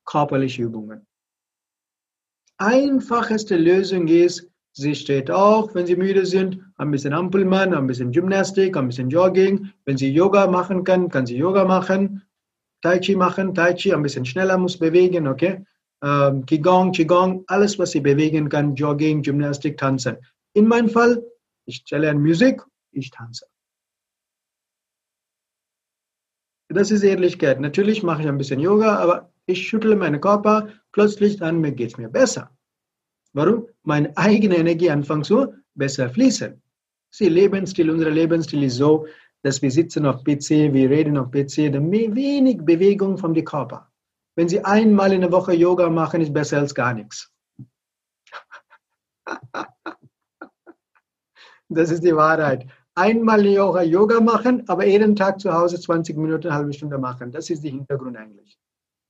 körperliche 0.04 0.62
Übungen. 0.62 1.06
Einfachste 2.58 3.56
Lösung 3.56 4.06
ist, 4.06 4.48
sie 4.75 4.95
steht 4.95 5.31
auch, 5.31 5.75
wenn 5.75 5.87
sie 5.87 5.97
müde 5.97 6.26
sind, 6.26 6.61
ein 6.76 6.90
bisschen 6.90 7.12
Ampelmann, 7.12 7.75
ein 7.75 7.87
bisschen 7.87 8.12
Gymnastik, 8.12 8.76
ein 8.76 8.88
bisschen 8.88 9.09
Jogging. 9.09 9.71
Wenn 9.85 9.97
sie 9.97 10.12
Yoga 10.12 10.47
machen 10.47 10.85
kann, 10.85 11.09
kann 11.09 11.26
sie 11.26 11.37
Yoga 11.37 11.64
machen. 11.64 12.23
Tai 12.83 12.99
Chi 12.99 13.16
machen, 13.16 13.54
Tai 13.54 13.73
Chi 13.75 13.95
ein 13.95 14.02
bisschen 14.02 14.26
schneller 14.26 14.59
muss 14.59 14.78
bewegen, 14.78 15.26
okay? 15.26 15.64
Ähm, 16.02 16.45
Qigong, 16.45 16.93
Qigong, 16.93 17.45
alles, 17.47 17.78
was 17.78 17.93
sie 17.93 18.00
bewegen 18.00 18.49
kann, 18.49 18.75
Jogging, 18.75 19.23
Gymnastik, 19.23 19.78
Tanzen. 19.78 20.19
In 20.52 20.66
meinem 20.66 20.90
Fall, 20.90 21.25
ich 21.64 21.76
stelle 21.76 22.11
an 22.11 22.21
Musik, 22.21 22.62
ich 22.93 23.11
tanze. 23.11 23.47
Das 26.69 26.90
ist 26.90 27.02
Ehrlichkeit. 27.04 27.61
Natürlich 27.61 28.02
mache 28.02 28.23
ich 28.23 28.28
ein 28.28 28.38
bisschen 28.38 28.61
Yoga, 28.61 28.97
aber 28.99 29.33
ich 29.47 29.66
schüttle 29.66 29.97
meinen 29.97 30.21
Körper, 30.21 30.69
plötzlich 30.93 31.37
dann 31.37 31.62
geht 31.75 31.93
es 31.93 31.99
mir 31.99 32.09
besser. 32.09 32.53
Warum? 33.34 33.66
Meine 33.82 34.16
eigene 34.16 34.56
Energie 34.56 34.90
anfängt 34.90 35.26
so 35.26 35.52
besser 35.74 36.08
fließen. 36.08 36.60
Sie 37.10 37.28
Lebensstil, 37.28 37.90
unser 37.90 38.10
Lebensstil 38.10 38.62
ist 38.62 38.76
so, 38.76 39.06
dass 39.42 39.60
wir 39.60 39.70
sitzen 39.70 40.06
auf 40.06 40.24
PC, 40.24 40.72
wir 40.72 40.88
reden 40.88 41.18
auf 41.18 41.30
PC, 41.30 41.72
dann 41.72 41.90
wenig 41.90 42.64
Bewegung 42.64 43.18
vom 43.18 43.34
Körper. 43.44 43.90
Wenn 44.36 44.48
Sie 44.48 44.64
einmal 44.64 45.12
in 45.12 45.20
der 45.20 45.30
Woche 45.30 45.52
Yoga 45.52 45.90
machen, 45.90 46.20
ist 46.20 46.32
besser 46.32 46.58
als 46.58 46.74
gar 46.74 46.94
nichts. 46.94 47.30
Das 51.70 51.90
ist 51.90 52.04
die 52.04 52.14
Wahrheit. 52.14 52.66
Einmal 52.94 53.44
Yoga, 53.46 53.82
Yoga 53.82 54.20
machen, 54.20 54.62
aber 54.68 54.86
jeden 54.86 55.16
Tag 55.16 55.40
zu 55.40 55.52
Hause 55.52 55.80
20 55.80 56.16
Minuten, 56.16 56.46
eine 56.46 56.56
halbe 56.56 56.72
Stunde 56.72 56.98
machen. 56.98 57.32
Das 57.32 57.48
ist 57.50 57.64
der 57.64 57.70
Hintergrund 57.70 58.16
eigentlich. 58.16 58.58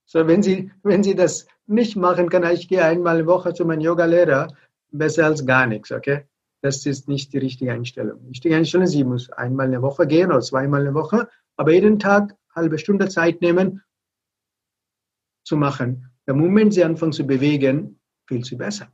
So, 0.06 0.26
wenn 0.26 0.42
Sie, 0.42 0.70
wenn 0.82 1.02
Sie 1.02 1.14
das 1.14 1.46
nicht 1.66 1.96
machen 1.96 2.28
können, 2.28 2.52
ich 2.52 2.68
gehe 2.68 2.84
einmal 2.84 3.18
in 3.18 3.26
der 3.26 3.34
Woche 3.34 3.54
zu 3.54 3.64
meinem 3.64 3.80
Yoga-Lehrer, 3.80 4.48
besser 4.90 5.26
als 5.26 5.44
gar 5.44 5.66
nichts, 5.66 5.90
okay? 5.90 6.26
Das 6.60 6.86
ist 6.86 7.08
nicht 7.08 7.32
die 7.32 7.38
richtige 7.38 7.72
Einstellung. 7.72 8.20
Die 8.22 8.28
richtige 8.28 8.56
Einstellung 8.56 8.84
ist, 8.84 8.92
Sie 8.92 9.04
muss 9.04 9.30
einmal 9.30 9.66
in 9.66 9.72
der 9.72 9.82
Woche 9.82 10.06
gehen 10.06 10.30
oder 10.30 10.40
zweimal 10.40 10.80
in 10.80 10.86
der 10.86 10.94
Woche, 10.94 11.28
aber 11.56 11.72
jeden 11.72 11.98
Tag 11.98 12.30
eine 12.54 12.64
halbe 12.64 12.78
Stunde 12.78 13.08
Zeit 13.08 13.40
nehmen, 13.40 13.82
zu 15.44 15.56
machen. 15.56 16.10
Der 16.26 16.34
Moment, 16.34 16.72
Sie 16.72 16.84
anfangen 16.84 17.12
zu 17.12 17.26
bewegen, 17.26 18.00
viel 18.26 18.42
zu 18.44 18.56
besser. 18.56 18.90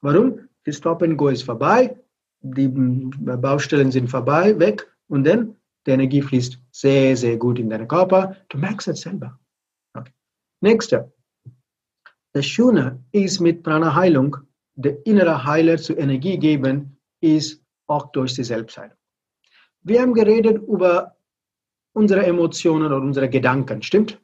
Warum? 0.00 0.48
Die 0.66 0.72
Stop 0.72 1.02
and 1.02 1.16
Go 1.16 1.28
ist 1.28 1.44
vorbei, 1.44 1.96
die 2.40 2.68
Baustellen 2.68 3.92
sind 3.92 4.10
vorbei, 4.10 4.58
weg 4.58 4.90
und 5.08 5.24
dann 5.24 5.56
die 5.86 5.92
Energie 5.92 6.20
fließt 6.20 6.58
sehr, 6.72 7.16
sehr 7.16 7.36
gut 7.36 7.60
in 7.60 7.70
deinen 7.70 7.86
Körper. 7.86 8.36
Du 8.48 8.58
merkst 8.58 8.88
es 8.88 9.02
selber. 9.02 9.38
Nächster. 10.60 11.12
Das 12.32 12.46
Schöne 12.46 13.02
ist 13.12 13.40
mit 13.40 13.62
Prana-Heilung, 13.62 14.36
der 14.74 15.04
innere 15.06 15.44
Heiler 15.44 15.78
zu 15.78 15.94
Energie 15.94 16.38
geben, 16.38 16.98
ist 17.20 17.62
auch 17.86 18.12
durch 18.12 18.34
die 18.34 18.44
Selbstheilung. 18.44 18.96
Wir 19.82 20.02
haben 20.02 20.14
geredet 20.14 20.62
über 20.66 21.16
unsere 21.94 22.26
Emotionen 22.26 22.86
oder 22.86 23.00
unsere 23.00 23.28
Gedanken, 23.28 23.82
stimmt? 23.82 24.20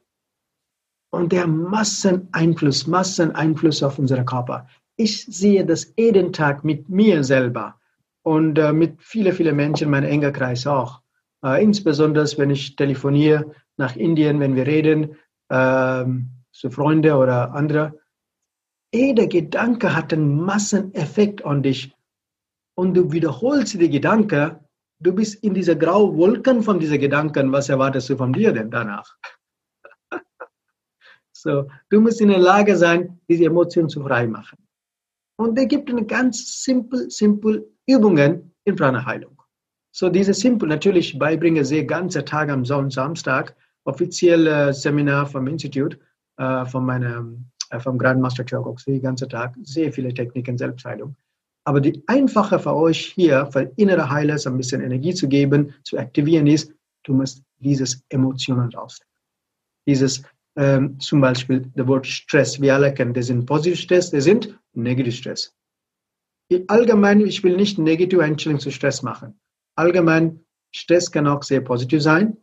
Und 1.11 1.31
der 1.31 1.47
Masseneinfluss, 1.47 2.85
Masseneinfluss 2.87 3.81
auf 3.81 3.97
unseren 3.97 4.25
Körper. 4.25 4.67
Ich 4.95 5.25
sehe 5.25 5.65
das 5.65 5.93
jeden 5.97 6.33
Tag 6.33 6.63
mit 6.63 6.89
mir 6.89 7.23
selber 7.23 7.79
und 8.23 8.57
äh, 8.57 8.73
mit 8.73 9.01
vielen, 9.01 9.33
vielen 9.33 9.55
Menschen, 9.55 9.89
mein 9.89 10.03
enger 10.03 10.31
Kreis 10.31 10.67
auch. 10.67 11.01
Äh, 11.43 11.63
insbesondere, 11.63 12.25
wenn 12.37 12.49
ich 12.49 12.75
telefoniere 12.75 13.51
nach 13.77 13.95
Indien, 13.95 14.39
wenn 14.39 14.55
wir 14.55 14.67
reden, 14.67 15.15
äh, 15.49 16.05
zu 16.51 16.69
Freunden 16.69 17.13
oder 17.13 17.53
andere. 17.53 17.99
Jeder 18.93 19.27
Gedanke 19.27 19.95
hat 19.95 20.13
einen 20.13 20.39
Masseneffekt 20.39 21.43
an 21.45 21.63
dich. 21.63 21.95
Und 22.75 22.93
du 22.95 23.11
wiederholst 23.11 23.73
die 23.73 23.89
Gedanken, 23.89 24.59
du 24.99 25.13
bist 25.13 25.43
in 25.43 25.53
dieser 25.53 25.75
grauen 25.75 26.15
Wolken 26.17 26.63
von 26.63 26.79
diesen 26.79 26.99
Gedanken. 26.99 27.51
Was 27.51 27.69
erwartest 27.69 28.09
du 28.09 28.17
von 28.17 28.33
dir 28.33 28.53
denn 28.53 28.69
danach? 28.69 29.17
so, 31.31 31.69
du 31.89 32.01
musst 32.01 32.21
in 32.21 32.29
der 32.29 32.39
Lage 32.39 32.75
sein, 32.77 33.19
diese 33.27 33.45
Emotionen 33.45 33.89
zu 33.89 34.01
frei 34.03 34.27
machen. 34.27 34.57
Und 35.37 35.57
er 35.57 35.65
gibt 35.65 35.89
eine 35.89 36.05
ganz 36.05 36.63
simpel, 36.63 37.09
simpel 37.09 37.67
Übungen 37.87 38.55
in 38.65 38.75
Prana-Heilung. 38.75 39.41
So 39.91 40.09
diese 40.09 40.33
simpel, 40.33 40.69
natürlich 40.69 41.17
beibringe 41.19 41.65
sehr 41.65 41.85
ganze 41.85 42.25
Tag 42.25 42.49
am 42.49 42.65
Samstag, 42.65 43.55
offizielle 43.85 44.73
Seminar 44.73 45.25
vom 45.25 45.47
Institut, 45.47 45.97
äh, 46.37 46.65
von 46.65 46.85
meinem, 46.85 47.45
äh, 47.69 47.79
vom 47.79 47.97
Grandmaster 47.97 48.43
Chogox, 48.43 48.85
den 48.85 49.01
ganzen 49.01 49.29
Tag, 49.29 49.55
sehr 49.63 49.91
viele 49.91 50.13
Techniken, 50.13 50.57
Selbstheilung. 50.57 51.15
Aber 51.65 51.79
die 51.79 52.03
einfache 52.07 52.59
für 52.59 52.75
euch 52.75 53.13
hier, 53.15 53.47
für 53.51 53.71
innere 53.77 54.09
Heiler 54.09 54.37
ein 54.45 54.57
bisschen 54.57 54.81
Energie 54.81 55.13
zu 55.13 55.27
geben, 55.27 55.73
zu 55.83 55.97
aktivieren 55.97 56.47
ist, 56.47 56.73
du 57.03 57.13
musst 57.13 57.41
dieses 57.59 58.03
Emotionen 58.09 58.69
rausnehmen. 58.73 59.13
Dieses 59.87 60.23
ähm, 60.55 60.99
zum 60.99 61.21
Beispiel 61.21 61.71
das 61.75 61.87
Wort 61.87 62.05
Stress. 62.05 62.61
Wir 62.61 62.75
alle 62.75 62.93
kennen, 62.93 63.13
das 63.13 63.27
sind 63.27 63.45
positive 63.45 63.77
Stress, 63.77 64.11
das 64.11 64.25
sind 64.25 64.57
negative 64.73 65.11
Stress. 65.11 65.53
Allgemein, 66.67 67.21
ich 67.21 67.43
will 67.43 67.55
nicht 67.55 67.79
negative 67.79 68.23
Einstellung 68.23 68.59
zu 68.59 68.69
Stress 68.69 69.01
machen. 69.01 69.39
Allgemein, 69.75 70.41
Stress 70.71 71.11
kann 71.11 71.27
auch 71.27 71.41
sehr 71.41 71.61
positiv 71.61 72.03
sein, 72.03 72.37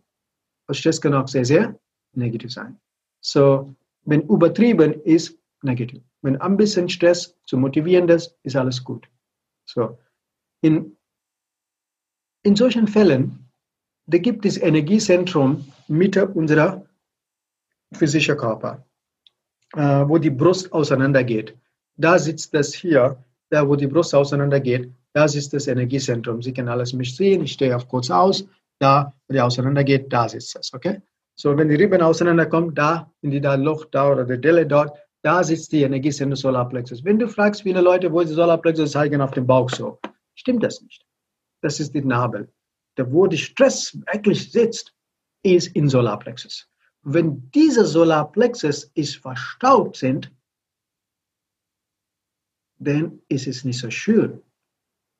Stress 0.74 1.00
kann 1.00 1.14
auch 1.14 1.28
sehr, 1.28 1.44
sehr 1.44 1.78
negativ 2.14 2.52
sein. 2.52 2.78
So, 3.20 3.74
wenn 4.04 4.22
übertrieben 4.22 4.94
ist, 5.02 5.38
negativ. 5.62 6.02
Wenn 6.22 6.40
ein 6.40 6.56
bisschen 6.56 6.88
Stress 6.88 7.36
zu 7.44 7.56
motivieren 7.56 8.08
ist, 8.08 8.36
ist 8.42 8.56
alles 8.56 8.82
gut. 8.82 9.06
So, 9.66 9.98
in, 10.62 10.96
in 12.42 12.56
solchen 12.56 12.86
Fällen, 12.86 13.50
da 14.06 14.18
gibt 14.18 14.44
es 14.44 14.56
Energiezentrum 14.56 15.64
Mitte 15.88 16.26
unserer 16.28 16.84
physischen 17.92 18.36
Körper, 18.36 18.84
äh, 19.74 20.08
wo 20.08 20.18
die 20.18 20.30
Brust 20.30 20.72
auseinandergeht. 20.72 21.56
Da 21.96 22.18
sitzt 22.18 22.54
das 22.54 22.74
hier 22.74 23.22
da 23.50 23.68
wo 23.68 23.76
die 23.76 23.86
Brust 23.86 24.14
auseinandergeht, 24.14 24.90
das 25.12 25.34
ist 25.34 25.52
das 25.52 25.66
Energiezentrum. 25.66 26.40
Sie 26.40 26.52
können 26.52 26.68
alles 26.68 26.92
mich 26.92 27.14
sehen, 27.14 27.42
ich 27.42 27.52
stehe 27.52 27.76
auf 27.76 27.88
kurz 27.88 28.10
aus, 28.10 28.46
da, 28.80 29.14
wo 29.28 29.34
die 29.34 29.40
auseinandergeht, 29.40 30.12
da 30.12 30.28
sitzt 30.28 30.56
es, 30.56 30.72
okay? 30.72 31.00
So, 31.37 31.56
wenn 31.56 31.68
die 31.68 31.76
Rippen 31.76 32.02
auseinanderkommen, 32.02 32.75
da, 32.75 33.10
in 33.22 33.30
die 33.30 33.40
da 33.40 33.54
Loch 33.54 33.87
da 33.87 34.12
oder 34.12 34.25
der 34.25 34.38
Delle 34.38 34.66
dort, 34.66 34.99
da 35.22 35.44
sitzt 35.44 35.72
die 35.72 35.82
Energiezentrum 35.82 36.37
Solarplexus. 36.37 37.04
Wenn 37.04 37.18
du 37.18 37.28
fragst, 37.28 37.62
viele 37.62 37.80
Leute, 37.80 38.10
wo 38.12 38.20
ist 38.20 38.30
die 38.30 38.34
Solarplexus, 38.34 38.92
zeigen 38.92 39.20
auf 39.20 39.32
dem 39.32 39.46
Bauch 39.46 39.70
so. 39.70 39.99
Stimmt 40.34 40.62
das 40.62 40.80
nicht. 40.80 41.04
Das 41.62 41.78
ist 41.78 41.94
die 41.94 42.02
Nabel. 42.02 42.52
Da, 42.96 43.10
wo 43.10 43.26
der 43.26 43.37
Stress 43.37 43.99
wirklich 44.12 44.50
sitzt, 44.50 44.94
ist 45.42 45.68
in 45.68 45.88
Solarplexus. 45.88 46.68
Wenn 47.02 47.50
diese 47.50 47.84
Solarplexus 47.84 48.90
ist 48.94 49.16
verstaubt 49.16 49.96
sind, 49.96 50.32
dann 52.78 53.20
ist 53.28 53.46
es 53.46 53.64
nicht 53.64 53.78
so 53.78 53.90
schön. 53.90 54.42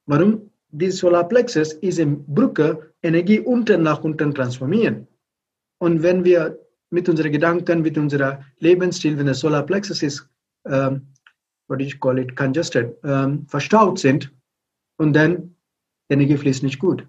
Warum? 0.07 0.51
Die 0.73 0.91
Solarplexus 0.91 1.73
ist 1.75 1.99
im 1.99 2.25
Brücke 2.27 2.93
Energie 3.03 3.41
unten 3.41 3.83
nach 3.83 4.05
unten 4.05 4.35
transformieren. 4.35 5.07
Und 5.79 6.03
wenn 6.03 6.25
wir 6.25 6.59
mit 6.91 7.09
unseren 7.09 7.33
Gedanken, 7.33 7.83
mit 7.83 7.97
unserem 7.97 8.39
Lebensstil, 8.59 9.17
wenn 9.19 9.27
der 9.27 9.35
Solarplexus 9.35 10.03
ist, 10.03 10.29
ähm, 10.67 11.07
what 11.69 11.81
you 11.81 11.99
call 11.99 12.19
it, 12.19 12.37
congested, 12.37 12.97
ähm, 13.05 13.47
verstaut 13.47 13.99
sind, 13.99 14.33
und 14.99 15.15
dann 15.15 15.57
Energie 16.11 16.37
fließt 16.37 16.63
nicht 16.63 16.79
gut. 16.79 17.07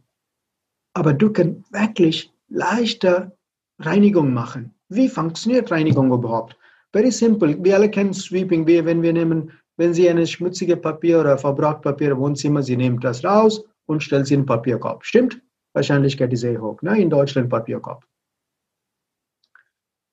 Aber 0.94 1.14
du 1.14 1.32
kannst 1.32 1.72
wirklich 1.74 2.32
leichter 2.48 3.36
Reinigung 3.80 4.34
machen. 4.34 4.74
Wie 4.88 5.10
funktioniert 5.10 5.72
Reinigung 5.72 6.12
überhaupt? 6.12 6.58
Very 6.94 7.12
simple. 7.12 7.62
Wir 7.62 7.76
alle 7.76 7.90
kennen 7.90 8.14
Sweeping. 8.14 8.66
wenn 8.66 9.02
wir 9.02 9.14
nehmen 9.14 9.52
wenn 9.82 9.96
Sie 9.96 10.08
eine 10.08 10.28
schmutzige 10.28 10.78
Papier 10.78 11.20
oder 11.22 11.40
Verbrauchpapier 11.40 12.12
im 12.12 12.20
Wohnzimmer, 12.20 12.62
Sie 12.62 12.78
nehmen 12.78 13.00
das 13.00 13.26
raus 13.26 13.64
und 13.88 14.04
stellen 14.04 14.26
Sie 14.26 14.36
in 14.36 14.42
den 14.42 14.46
Papierkorb. 14.46 15.04
Stimmt? 15.04 15.42
Wahrscheinlichkeit 15.74 16.32
ist 16.32 16.42
sehr 16.42 16.62
hoch. 16.62 16.80
Ne? 16.84 17.02
In 17.02 17.10
Deutschland 17.10 17.50
Papierkorb. 17.50 18.06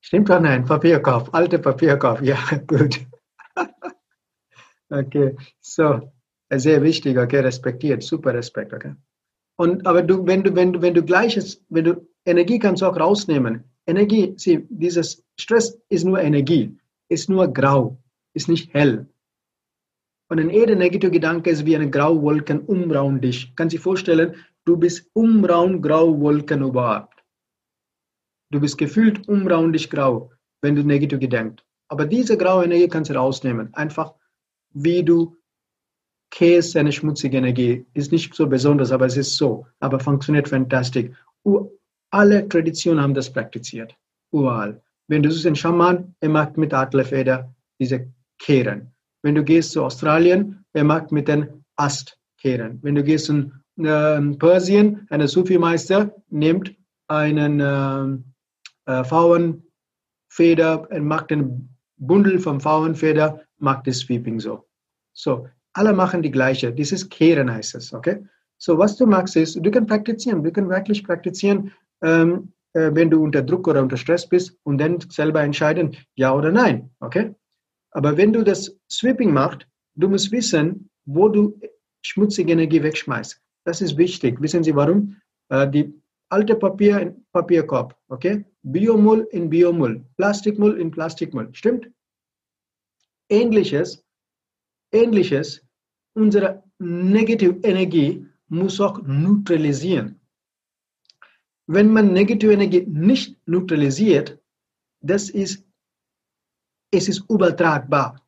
Stimmt 0.00 0.30
oder 0.30 0.40
nein? 0.40 0.64
Papierkorb, 0.64 1.34
alte 1.34 1.58
Papierkorb. 1.58 2.22
Ja, 2.22 2.38
gut. 2.66 2.98
okay, 4.88 5.36
so 5.60 6.12
sehr 6.50 6.82
wichtig. 6.82 7.18
Okay, 7.18 7.40
respektiert, 7.40 8.02
super 8.02 8.32
Respekt. 8.32 8.72
Okay. 8.72 8.94
Und 9.56 9.86
aber 9.86 10.00
du, 10.00 10.26
wenn 10.26 10.44
du, 10.44 10.54
wenn 10.54 10.72
du, 10.72 10.80
wenn 10.80 10.94
du 10.94 11.02
gleiches, 11.02 11.62
wenn 11.68 11.84
du 11.84 12.08
Energie 12.24 12.58
kannst 12.58 12.80
du 12.80 12.86
auch 12.86 12.98
rausnehmen. 12.98 13.64
Energie, 13.86 14.32
sie, 14.38 14.66
dieses 14.70 15.22
Stress 15.38 15.78
ist 15.90 16.04
nur 16.04 16.20
Energie, 16.22 16.74
ist 17.10 17.28
nur 17.28 17.52
grau, 17.52 17.98
ist 18.32 18.48
nicht 18.48 18.72
hell. 18.72 19.06
Und 20.30 20.40
ein 20.40 20.50
jeder 20.50 20.74
negative 20.74 21.10
Gedanke 21.10 21.50
ist 21.50 21.64
wie 21.64 21.74
eine 21.74 21.88
graue 21.90 22.20
Wolken 22.20 22.60
umraum 22.60 23.20
dich. 23.20 23.54
Kannst 23.56 23.72
du 23.72 23.78
dir 23.78 23.82
vorstellen, 23.82 24.34
du 24.64 24.76
bist 24.76 25.10
umraum 25.14 25.80
graue 25.80 26.20
Wolken 26.20 26.62
überhaupt. 26.62 27.24
Du 28.50 28.60
bist 28.60 28.76
gefühlt 28.78 29.26
umraum 29.28 29.72
dich 29.72 29.88
grau, 29.90 30.30
wenn 30.62 30.74
du 30.74 30.82
negativ 30.82 31.20
gedenkst. 31.20 31.64
Aber 31.88 32.04
diese 32.04 32.36
graue 32.36 32.64
Energie 32.64 32.88
kannst 32.88 33.10
du 33.10 33.14
rausnehmen. 33.14 33.72
Einfach 33.74 34.14
wie 34.74 35.02
du 35.02 35.36
Käse, 36.30 36.78
eine 36.78 36.92
schmutzige 36.92 37.38
Energie. 37.38 37.86
Ist 37.94 38.12
nicht 38.12 38.34
so 38.34 38.46
besonders, 38.46 38.92
aber 38.92 39.06
es 39.06 39.16
ist 39.16 39.36
so. 39.36 39.66
Aber 39.80 39.98
funktioniert 39.98 40.48
fantastisch. 40.48 41.10
Alle 42.10 42.46
Traditionen 42.48 43.02
haben 43.02 43.14
das 43.14 43.32
praktiziert. 43.32 43.96
Überall. 44.30 44.82
Wenn 45.08 45.22
du 45.22 45.30
suchst 45.30 45.46
einen 45.46 45.56
Schaman, 45.56 46.14
er 46.20 46.28
macht 46.28 46.58
mit 46.58 46.74
Adlerfeder 46.74 47.54
diese 47.80 48.12
Kehren. 48.38 48.92
Wenn 49.22 49.34
du 49.34 49.42
gehst 49.42 49.72
zu 49.72 49.84
Australien, 49.84 50.64
er 50.72 50.84
macht 50.84 51.12
mit 51.12 51.28
den 51.28 51.64
Astkehren. 51.76 52.78
Wenn 52.82 52.94
du 52.94 53.02
gehst 53.02 53.28
in 53.28 53.52
äh, 53.78 54.20
Persien, 54.36 55.06
ein 55.10 55.26
Sufi-Meister 55.26 56.14
nimmt 56.30 56.74
einen 57.08 57.60
äh, 57.60 58.92
äh, 58.92 59.04
Pfauenfeder, 59.04 60.86
er 60.90 61.02
macht 61.02 61.32
einen 61.32 61.76
Bundel 61.96 62.38
vom 62.38 62.60
Pfauenfeder, 62.60 63.42
macht 63.58 63.86
das 63.86 63.98
Sweeping 63.98 64.40
so. 64.40 64.66
So, 65.12 65.48
alle 65.72 65.92
machen 65.92 66.22
die 66.22 66.30
gleiche. 66.30 66.72
Das 66.72 66.92
ist 66.92 67.10
Kehren 67.10 67.52
heißt 67.52 67.74
es, 67.74 67.92
okay? 67.92 68.24
So, 68.56 68.78
was 68.78 68.96
du 68.96 69.06
machst 69.06 69.36
ist, 69.36 69.54
du 69.54 69.70
kannst 69.70 69.88
praktizieren, 69.88 70.42
du 70.42 70.52
kannst 70.52 70.70
wirklich 70.70 71.04
praktizieren, 71.04 71.72
ähm, 72.02 72.52
äh, 72.72 72.90
wenn 72.92 73.10
du 73.10 73.22
unter 73.22 73.42
Druck 73.42 73.68
oder 73.68 73.82
unter 73.82 73.96
Stress 73.96 74.28
bist 74.28 74.56
und 74.64 74.78
dann 74.78 74.98
selber 75.08 75.42
entscheiden, 75.42 75.96
ja 76.14 76.34
oder 76.34 76.50
nein, 76.52 76.90
okay? 77.00 77.34
Aber 77.92 78.16
wenn 78.16 78.32
du 78.32 78.42
das 78.42 78.76
Sweeping 78.90 79.32
machst, 79.32 79.66
du 79.94 80.08
musst 80.08 80.30
wissen, 80.30 80.90
wo 81.06 81.28
du 81.28 81.58
schmutzige 82.02 82.52
Energie 82.52 82.82
wegschmeißt. 82.82 83.40
Das 83.64 83.80
ist 83.80 83.96
wichtig. 83.96 84.40
Wissen 84.40 84.62
Sie 84.64 84.74
warum? 84.74 85.16
Äh, 85.48 85.68
die 85.68 85.92
alte 86.30 86.54
Papier 86.56 87.00
in 87.00 87.26
Papierkorb, 87.32 87.96
okay? 88.08 88.44
Biomüll 88.62 89.26
in 89.30 89.48
Biomüll, 89.48 90.04
Plastikmüll 90.16 90.80
in 90.80 90.90
Plastikmüll. 90.90 91.48
Stimmt? 91.52 91.90
Ähnliches, 93.30 94.04
ähnliches, 94.92 95.62
unsere 96.14 96.62
negative 96.78 97.58
Energie 97.62 98.26
muss 98.48 98.80
auch 98.80 99.02
neutralisieren. 99.02 100.20
Wenn 101.66 101.92
man 101.92 102.12
negative 102.12 102.52
Energie 102.52 102.86
nicht 102.86 103.38
neutralisiert, 103.46 104.38
das 105.00 105.28
ist, 105.28 105.67
es 106.90 107.08
ist 107.08 107.24
übertragbar. 107.28 108.20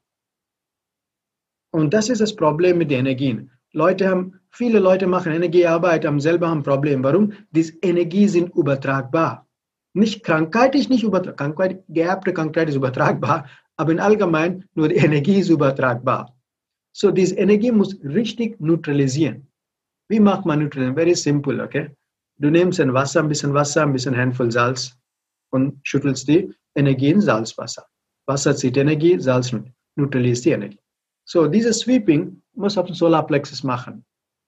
Und 1.73 1.95
das 1.95 2.09
ist 2.09 2.21
das 2.21 2.35
Problem 2.35 2.79
mit 2.79 2.91
den 2.91 3.01
Energien. 3.01 3.51
Leute 3.73 4.09
haben, 4.09 4.41
viele 4.51 4.81
Leute 4.81 5.07
machen 5.07 5.33
Energiearbeit, 5.33 6.05
haben 6.05 6.21
selber 6.21 6.51
ein 6.51 6.63
Problem. 6.63 7.05
Warum? 7.05 7.33
Diese 7.53 7.75
Energie 7.83 8.27
sind 8.27 8.55
übertragbar. 8.55 9.47
Nicht 9.93 10.25
Krankheit 10.25 10.75
ist 10.75 10.91
nicht 10.91 11.05
übertragbar. 11.05 11.37
Krankheit, 11.37 11.85
geerbte 11.89 12.33
Krankheit 12.33 12.69
ist 12.69 12.75
übertragbar, 12.75 13.47
aber 13.77 13.93
in 13.93 14.01
allgemein 14.01 14.65
nur 14.75 14.89
die 14.89 14.97
Energie 14.97 15.39
ist 15.39 15.49
übertragbar. 15.49 16.37
So, 16.93 17.13
diese 17.13 17.37
Energie 17.37 17.71
muss 17.71 17.97
richtig 18.03 18.61
neutralisieren. 18.61 19.47
Wie 20.09 20.19
macht 20.19 20.45
man 20.45 20.59
Neutralisieren? 20.59 20.97
Very 20.97 21.15
simple, 21.15 21.63
okay? 21.63 21.91
Du 22.39 22.51
nimmst 22.51 22.81
ein 22.81 22.93
Wasser, 22.93 23.21
ein 23.21 23.29
bisschen 23.29 23.55
Wasser, 23.55 23.83
ein 23.83 23.93
bisschen 23.93 24.17
Handvoll 24.17 24.51
Salz 24.51 24.97
und 25.51 25.79
schüttelst 25.85 26.27
die 26.27 26.53
Energie 26.75 27.11
in 27.11 27.21
Salzwasser. 27.21 27.87
Wasser 28.31 28.55
zieht 28.55 28.77
Energie, 28.77 29.19
Salz 29.19 29.55
neutralisiert 29.97 30.45
die 30.45 30.51
Energie. 30.59 30.81
So, 31.33 31.47
dieses 31.47 31.81
Sweeping 31.81 32.23
muss 32.55 32.79
auf 32.79 32.87
dem 32.87 32.95
Solarplexus 32.95 33.63
machen. 33.63 34.05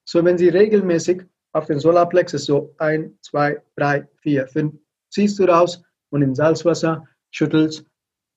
So, 0.09 0.25
wenn 0.25 0.39
Sie 0.39 0.49
regelmäßig 0.49 1.19
auf 1.53 1.67
den 1.67 1.79
Solarplexus 1.79 2.45
so 2.45 2.75
ein, 2.79 3.01
zwei, 3.21 3.49
drei, 3.77 4.09
vier, 4.23 4.47
fünf 4.49 4.75
ziehst 5.11 5.39
du 5.39 5.45
raus 5.45 5.83
und 6.11 6.23
im 6.23 6.35
Salzwasser 6.35 7.07
schüttelst, 7.31 7.85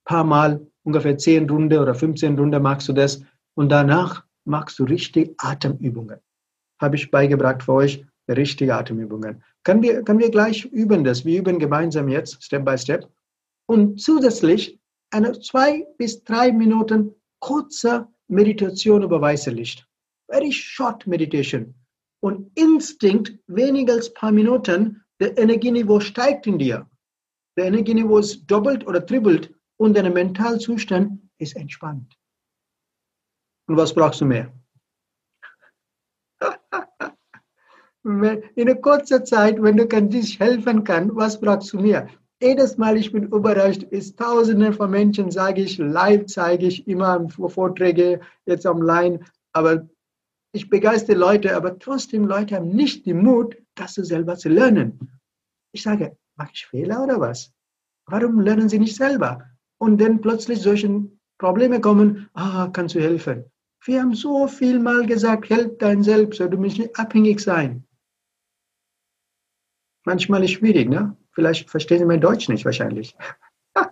paar 0.04 0.24
Mal, 0.24 0.50
ungefähr 0.84 1.16
zehn 1.18 1.48
Runde 1.50 1.80
oder 1.80 1.94
15 1.94 2.38
Runde 2.38 2.60
machst 2.60 2.88
du 2.88 2.92
das 2.92 3.22
und 3.54 3.70
danach 3.70 4.24
machst 4.44 4.78
du 4.78 4.84
richtig 4.84 5.34
Atemübungen 5.38 6.20
habe 6.78 6.96
ich 6.96 7.10
beigebracht 7.10 7.62
für 7.62 7.72
euch 7.72 8.04
richtige 8.28 8.74
Atemübungen. 8.74 9.42
Können 9.62 9.82
wir, 9.82 10.02
können 10.02 10.18
wir 10.18 10.30
gleich 10.30 10.64
üben 10.64 11.04
das? 11.04 11.24
Wir 11.24 11.40
üben 11.40 11.58
gemeinsam 11.58 12.08
jetzt, 12.08 12.42
Step 12.42 12.64
by 12.64 12.76
Step. 12.76 13.08
Und 13.66 14.00
zusätzlich 14.00 14.78
eine 15.10 15.38
zwei 15.40 15.86
bis 15.98 16.22
drei 16.24 16.52
Minuten 16.52 17.14
kurze 17.38 18.08
Meditation 18.28 19.02
über 19.02 19.20
weiße 19.20 19.50
Licht. 19.50 19.86
Very 20.28 20.52
short 20.52 21.06
meditation. 21.06 21.74
Und 22.20 22.50
Instinkt, 22.58 23.38
weniger 23.46 23.94
als 23.94 24.12
paar 24.12 24.32
Minuten, 24.32 25.04
der 25.20 25.38
Energieniveau 25.38 26.00
steigt 26.00 26.46
in 26.46 26.58
dir. 26.58 26.88
Der 27.56 27.66
Energieniveau 27.66 28.18
ist 28.18 28.46
doppelt 28.46 28.86
oder 28.86 29.04
trippelt 29.04 29.54
und 29.76 29.96
dein 29.96 30.12
Mentalzustand 30.12 31.20
ist 31.38 31.56
entspannt. 31.56 32.16
Und 33.68 33.76
was 33.76 33.94
brauchst 33.94 34.20
du 34.20 34.24
mehr? 34.26 34.52
in 38.04 38.42
einer 38.56 38.76
kurzen 38.76 39.26
Zeit, 39.26 39.60
wenn 39.60 39.76
du 39.76 39.86
dich 39.86 40.38
helfen 40.38 40.84
kannst, 40.84 41.16
was 41.16 41.40
brauchst 41.40 41.72
du 41.72 41.80
mir? 41.80 42.08
Jedes 42.42 42.76
Mal, 42.76 42.98
ich 42.98 43.12
bin 43.12 43.24
überrascht, 43.24 43.82
ist 43.84 44.18
tausende 44.18 44.70
von 44.74 44.90
Menschen, 44.90 45.30
sage 45.30 45.62
ich, 45.62 45.78
live 45.78 46.26
zeige 46.26 46.66
ich 46.66 46.86
immer 46.86 47.26
Vorträge, 47.30 48.20
jetzt 48.44 48.66
online, 48.66 49.20
aber 49.54 49.88
ich 50.52 50.68
begeistere 50.68 51.16
Leute, 51.16 51.56
aber 51.56 51.78
trotzdem 51.78 52.26
Leute 52.26 52.56
haben 52.56 52.68
nicht 52.68 53.06
den 53.06 53.22
Mut, 53.22 53.56
das 53.74 53.94
selber 53.94 54.36
zu 54.36 54.50
lernen. 54.50 55.18
Ich 55.72 55.82
sage, 55.82 56.16
mache 56.36 56.50
ich 56.52 56.66
Fehler 56.66 57.04
oder 57.04 57.18
was? 57.20 57.54
Warum 58.06 58.40
lernen 58.40 58.68
sie 58.68 58.78
nicht 58.78 58.96
selber? 58.96 59.42
Und 59.78 59.98
dann 60.00 60.20
plötzlich 60.20 60.60
solche 60.60 61.08
Probleme 61.38 61.80
kommen, 61.80 62.28
ah, 62.34 62.68
kannst 62.70 62.94
du 62.94 63.00
helfen? 63.00 63.50
Wir 63.84 64.02
haben 64.02 64.14
so 64.14 64.46
viel 64.46 64.78
mal 64.78 65.06
gesagt, 65.06 65.48
help 65.48 65.78
dein 65.78 66.02
Selbst, 66.02 66.40
du 66.40 66.56
musst 66.58 66.78
nicht 66.78 66.98
abhängig 66.98 67.40
sein. 67.40 67.86
Manchmal 70.04 70.44
ist 70.44 70.52
schwierig, 70.52 70.88
ne? 70.88 71.16
Vielleicht 71.36 71.68
verstehen 71.68 71.98
Sie 71.98 72.06
mein 72.06 72.22
Deutsch 72.22 72.48
nicht 72.48 72.64
wahrscheinlich. 72.64 73.14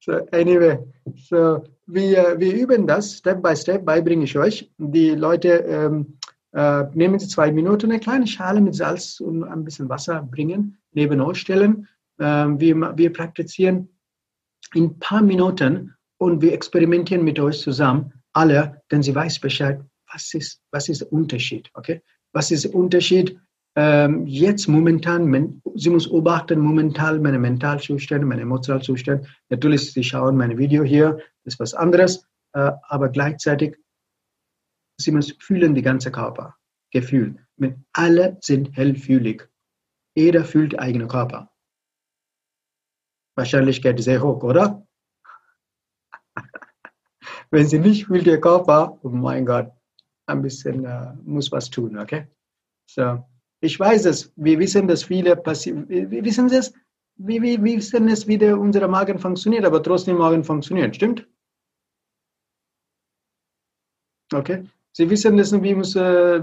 so, 0.00 0.12
anyway, 0.32 0.78
so, 1.16 1.64
wir, 1.86 2.38
wir 2.38 2.54
üben 2.54 2.86
das 2.86 3.14
Step 3.16 3.42
by 3.42 3.56
Step, 3.56 3.86
beibringe 3.86 4.24
ich 4.24 4.36
euch. 4.36 4.70
Die 4.76 5.12
Leute 5.12 5.48
ähm, 5.48 6.18
äh, 6.52 6.84
nehmen 6.92 7.18
Sie 7.18 7.26
zwei 7.28 7.50
Minuten, 7.50 7.90
eine 7.90 8.00
kleine 8.00 8.26
Schale 8.26 8.60
mit 8.60 8.74
Salz 8.74 9.18
und 9.20 9.44
ein 9.44 9.64
bisschen 9.64 9.88
Wasser 9.88 10.28
bringen, 10.30 10.76
neben 10.92 11.22
euch 11.22 11.38
stellen. 11.38 11.88
Ähm, 12.18 12.60
wir, 12.60 12.98
wir 12.98 13.14
praktizieren 13.14 13.88
in 14.74 14.84
ein 14.84 14.98
paar 14.98 15.22
Minuten 15.22 15.94
und 16.18 16.42
wir 16.42 16.52
experimentieren 16.52 17.24
mit 17.24 17.40
euch 17.40 17.60
zusammen, 17.60 18.12
alle, 18.34 18.82
denn 18.90 19.02
sie 19.02 19.14
weiß 19.14 19.38
Bescheid, 19.40 19.80
was 20.12 20.34
ist, 20.34 20.60
was 20.70 20.90
ist 20.90 21.00
der 21.00 21.10
Unterschied, 21.14 21.70
okay? 21.72 22.02
Was 22.34 22.50
ist 22.50 22.64
der 22.64 22.74
Unterschied 22.74 23.40
ähm, 23.76 24.26
jetzt 24.26 24.66
momentan, 24.66 25.62
sie 25.74 25.90
muss 25.90 26.08
beobachten 26.08 26.58
momentan 26.60 27.22
meine 27.22 27.38
Mentalzustand, 27.38 28.24
meine 28.24 28.42
Emotionalzustand. 28.42 29.26
Natürlich, 29.48 29.92
sie 29.92 30.02
schauen 30.02 30.36
mein 30.36 30.58
Video 30.58 30.82
hier, 30.82 31.18
das 31.44 31.54
ist 31.54 31.60
was 31.60 31.74
anderes, 31.74 32.26
äh, 32.52 32.72
aber 32.88 33.08
gleichzeitig, 33.10 33.76
sie 34.98 35.12
muss 35.12 35.36
fühlen 35.38 35.74
die 35.74 35.82
ganze 35.82 36.10
Körper, 36.10 36.56
Gefühl. 36.90 37.36
Alle 37.92 38.38
sind 38.40 38.76
hellfühlig. 38.76 39.48
Jeder 40.16 40.44
fühlt 40.44 40.78
eigene 40.78 41.06
Körper. 41.06 41.50
Wahrscheinlichkeit 43.36 44.00
sehr 44.00 44.20
hoch, 44.22 44.42
oder? 44.42 44.86
Wenn 47.50 47.66
sie 47.66 47.78
nicht 47.78 48.06
fühlt 48.06 48.26
ihr 48.26 48.40
Körper, 48.40 48.98
oh 49.02 49.08
mein 49.08 49.46
Gott, 49.46 49.72
ein 50.26 50.42
bisschen 50.42 50.84
uh, 50.84 51.14
muss 51.22 51.52
was 51.52 51.70
tun, 51.70 51.98
okay? 51.98 52.26
So, 52.86 53.24
ich 53.60 53.78
weiß 53.78 54.06
es, 54.06 54.32
wir 54.36 54.58
wissen, 54.58 54.88
dass 54.88 55.04
viele 55.04 55.36
passieren, 55.36 55.88
wir 55.88 56.24
wissen 56.24 56.46
es, 56.46 56.72
wir, 57.16 57.42
wir, 57.42 57.62
wissen 57.62 58.08
es, 58.08 58.26
wie 58.26 58.38
der, 58.38 58.58
unser 58.58 58.88
Magen 58.88 59.18
funktioniert, 59.18 59.64
aber 59.64 59.82
trotzdem 59.82 60.16
Magen 60.16 60.42
funktioniert, 60.42 60.96
stimmt? 60.96 61.28
Okay? 64.32 64.64
Sie 64.92 65.08
wissen 65.08 65.36
dass 65.36 65.52
wie 65.62 65.74
muss, 65.74 65.94
äh, 65.96 66.42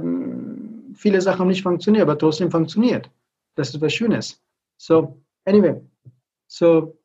viele 0.93 1.21
Sachen 1.21 1.47
nicht 1.47 1.63
funktionieren, 1.63 2.03
aber 2.03 2.17
trotzdem 2.17 2.51
funktioniert. 2.51 3.09
Das 3.55 3.69
ist 3.69 3.81
was 3.81 3.93
Schönes. 3.93 4.41
So, 4.77 5.19
anyway, 5.45 5.81
so 6.47 6.97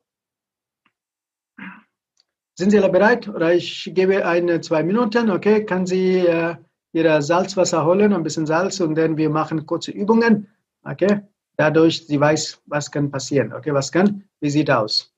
sind 2.55 2.69
Sie 2.69 2.77
alle 2.77 2.89
bereit? 2.89 3.27
Oder 3.27 3.53
ich 3.55 3.91
gebe 3.95 4.25
eine, 4.25 4.61
zwei 4.61 4.83
Minuten, 4.83 5.31
okay? 5.31 5.65
Kann 5.65 5.87
Sie 5.87 6.19
äh, 6.19 6.55
ihre 6.93 7.21
Salzwasser 7.21 7.85
holen, 7.85 8.13
ein 8.13 8.23
bisschen 8.23 8.45
Salz 8.45 8.79
und 8.79 8.95
dann 8.95 9.17
wir 9.17 9.29
machen 9.29 9.65
kurze 9.65 9.91
Übungen. 9.91 10.47
Okay? 10.83 11.21
Dadurch, 11.57 12.07
sie 12.07 12.19
weiß, 12.19 12.61
was 12.67 12.89
kann 12.89 13.11
passieren. 13.11 13.53
Okay, 13.53 13.73
was 13.73 13.91
kann? 13.91 14.23
Wie 14.39 14.49
sieht 14.49 14.71
aus? 14.71 15.13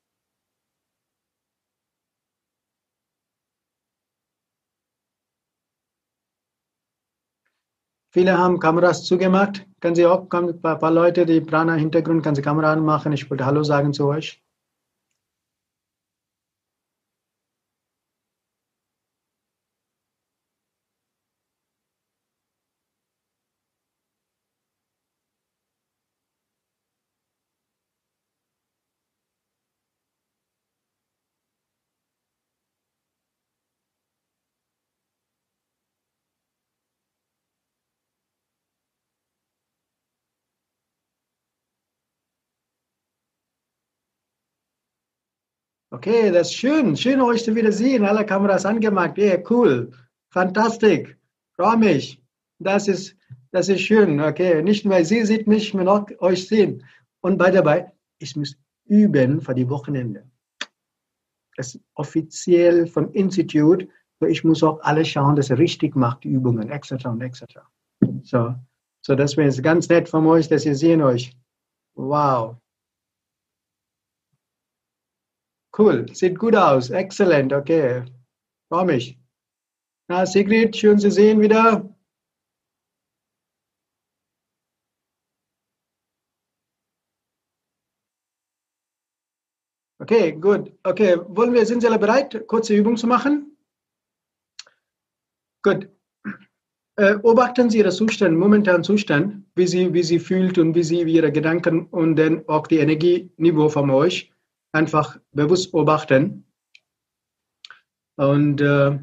Viele 8.10 8.38
haben 8.38 8.58
Kameras 8.58 9.04
zugemacht. 9.04 9.66
Können 9.80 9.94
Sie 9.94 10.06
auch, 10.06 10.26
ein 10.30 10.60
paar 10.62 10.90
Leute, 10.90 11.26
die 11.26 11.42
Prana-Hintergrund, 11.42 12.22
können 12.22 12.34
Sie 12.34 12.40
Kamera 12.40 12.72
anmachen. 12.72 13.12
Ich 13.12 13.28
wollte 13.28 13.44
Hallo 13.44 13.62
sagen 13.62 13.92
zu 13.92 14.06
euch. 14.06 14.42
Okay, 45.96 46.30
das 46.30 46.48
ist 46.48 46.56
schön. 46.56 46.94
Schön, 46.94 47.22
euch 47.22 47.42
zu 47.42 47.54
wiedersehen. 47.54 48.04
Alle 48.04 48.26
Kameras 48.26 48.66
angemacht. 48.66 49.16
Yeah, 49.16 49.42
cool. 49.48 49.90
Fantastisch. 50.28 51.16
Freue 51.52 51.78
mich. 51.78 52.22
Das 52.58 52.86
ist, 52.86 53.16
das 53.50 53.70
ist 53.70 53.80
schön. 53.80 54.20
Okay, 54.20 54.62
nicht 54.62 54.84
nur 54.84 55.02
Sie 55.02 55.24
sieht 55.24 55.46
mich, 55.46 55.70
sondern 55.70 55.88
auch 55.88 56.06
euch 56.18 56.48
sehen. 56.48 56.84
Und 57.22 57.38
bei 57.38 57.50
dabei, 57.50 57.90
ich 58.18 58.36
muss 58.36 58.58
üben 58.84 59.40
für 59.40 59.54
die 59.54 59.70
Wochenende. 59.70 60.30
Das 61.56 61.74
ist 61.74 61.82
offiziell 61.94 62.86
vom 62.86 63.10
Institut. 63.12 63.88
Ich 64.28 64.44
muss 64.44 64.62
auch 64.62 64.78
alles 64.82 65.08
schauen, 65.08 65.34
dass 65.34 65.48
er 65.48 65.58
richtig 65.58 65.96
macht, 65.96 66.24
die 66.24 66.28
Übungen, 66.28 66.68
etc. 66.68 67.06
und 67.06 67.22
etc. 67.22 67.42
So, 68.22 68.54
so 69.00 69.14
das 69.14 69.38
wäre 69.38 69.62
ganz 69.62 69.88
nett 69.88 70.10
von 70.10 70.26
euch, 70.26 70.46
dass 70.46 70.66
ihr 70.66 70.74
sehen 70.74 71.00
euch. 71.00 71.34
Wow. 71.94 72.56
Cool, 75.72 76.06
sieht 76.14 76.38
gut 76.38 76.56
aus. 76.56 76.90
Exzellent, 76.90 77.52
okay. 77.52 78.04
Freue 78.68 78.86
mich. 78.86 79.18
Na, 80.08 80.24
Sigrid, 80.26 80.76
schön 80.76 80.98
zu 80.98 81.10
sehen 81.10 81.40
wieder. 81.40 81.96
Okay, 89.98 90.32
gut. 90.32 90.72
Okay, 90.84 91.16
wollen 91.28 91.52
wir, 91.52 91.64
sind 91.66 91.80
Sie 91.80 91.86
alle 91.88 91.98
bereit, 91.98 92.46
kurze 92.46 92.74
Übung 92.74 92.96
zu 92.96 93.06
machen? 93.06 93.56
Gut. 95.62 95.88
Äh, 96.98 97.18
beobachten 97.18 97.70
Sie 97.70 97.78
Ihren 97.78 97.90
Zustand, 97.90 98.38
momentanen 98.38 98.84
Zustand, 98.84 99.44
wie 99.54 99.66
Sie, 99.66 99.92
wie 99.92 100.02
Sie 100.02 100.18
fühlt 100.18 100.58
und 100.58 100.74
wie 100.74 100.82
Sie 100.82 101.02
Ihre 101.02 101.32
Gedanken 101.32 101.86
und 101.86 102.16
dann 102.16 102.46
auch 102.48 102.66
die 102.66 102.78
Energieniveau 102.78 103.68
von 103.68 103.90
euch 103.90 104.32
einfach 104.76 105.18
bewusst 105.32 105.72
beobachten. 105.72 106.44
Und, 108.16 108.60
äh, 108.60 108.98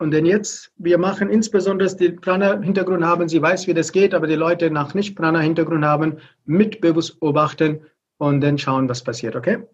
und 0.00 0.10
dann 0.12 0.26
jetzt, 0.26 0.72
wir 0.76 0.98
machen 0.98 1.28
insbesondere 1.28 1.94
die 1.96 2.10
Prana-Hintergrund 2.10 3.04
haben, 3.04 3.28
sie 3.28 3.42
weiß, 3.42 3.66
wie 3.66 3.74
das 3.74 3.92
geht, 3.92 4.14
aber 4.14 4.26
die 4.26 4.34
Leute 4.34 4.70
nach 4.70 4.94
nicht 4.94 5.16
Prana-Hintergrund 5.16 5.84
haben, 5.84 6.18
mit 6.44 6.80
bewusst 6.80 7.20
beobachten 7.20 7.84
und 8.18 8.40
dann 8.40 8.58
schauen, 8.58 8.88
was 8.88 9.02
passiert, 9.02 9.36
okay? 9.36 9.66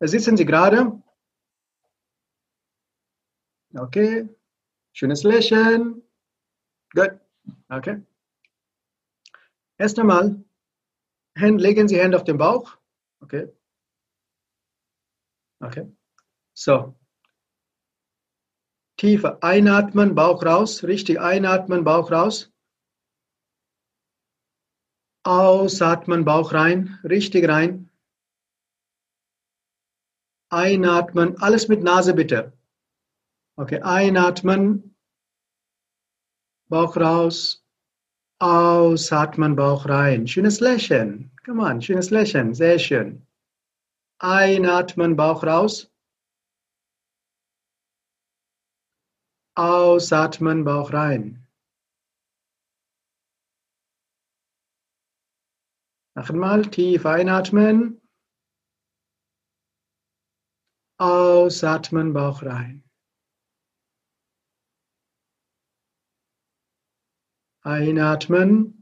Da 0.00 0.08
sitzen 0.08 0.36
Sie 0.36 0.46
gerade. 0.46 1.00
Okay. 3.74 4.28
Schönes 4.92 5.22
Lächeln. 5.22 6.02
Gut. 6.94 7.20
Okay. 7.68 8.02
Erst 9.78 9.98
einmal 9.98 10.42
legen 11.36 11.88
Sie 11.88 11.98
Hände 11.98 12.16
auf 12.16 12.24
den 12.24 12.38
Bauch. 12.38 12.76
Okay. 13.20 13.48
Okay. 15.60 15.86
So. 16.54 16.96
Tiefer 18.96 19.42
einatmen, 19.42 20.14
Bauch 20.14 20.44
raus. 20.44 20.84
Richtig 20.84 21.20
einatmen, 21.20 21.84
Bauch 21.84 22.10
raus. 22.10 22.52
Ausatmen, 25.22 26.24
Bauch 26.24 26.52
rein. 26.52 26.98
Richtig 27.04 27.48
rein. 27.48 27.90
Einatmen, 30.50 31.40
alles 31.40 31.68
mit 31.68 31.82
Nase 31.82 32.14
bitte. 32.14 32.52
Okay, 33.56 33.80
einatmen, 33.82 34.96
Bauch 36.68 36.96
raus. 36.96 37.64
Ausatmen, 38.38 39.54
Bauch 39.54 39.86
rein. 39.86 40.26
Schönes 40.26 40.60
Lächeln. 40.60 41.30
Come 41.44 41.62
on, 41.62 41.82
schönes 41.82 42.10
Lächeln. 42.10 42.54
Sehr 42.54 42.78
schön. 42.78 43.26
Einatmen, 44.22 45.16
Bauch 45.16 45.42
raus. 45.44 45.90
Ausatmen, 49.54 50.64
Bauch 50.64 50.92
rein. 50.92 51.46
Noch 56.14 56.28
einmal 56.28 56.66
tief 56.70 57.06
einatmen. 57.06 57.98
Ausatmen, 60.98 62.12
Bauch 62.12 62.42
rein. 62.42 62.84
Einatmen. 67.62 68.79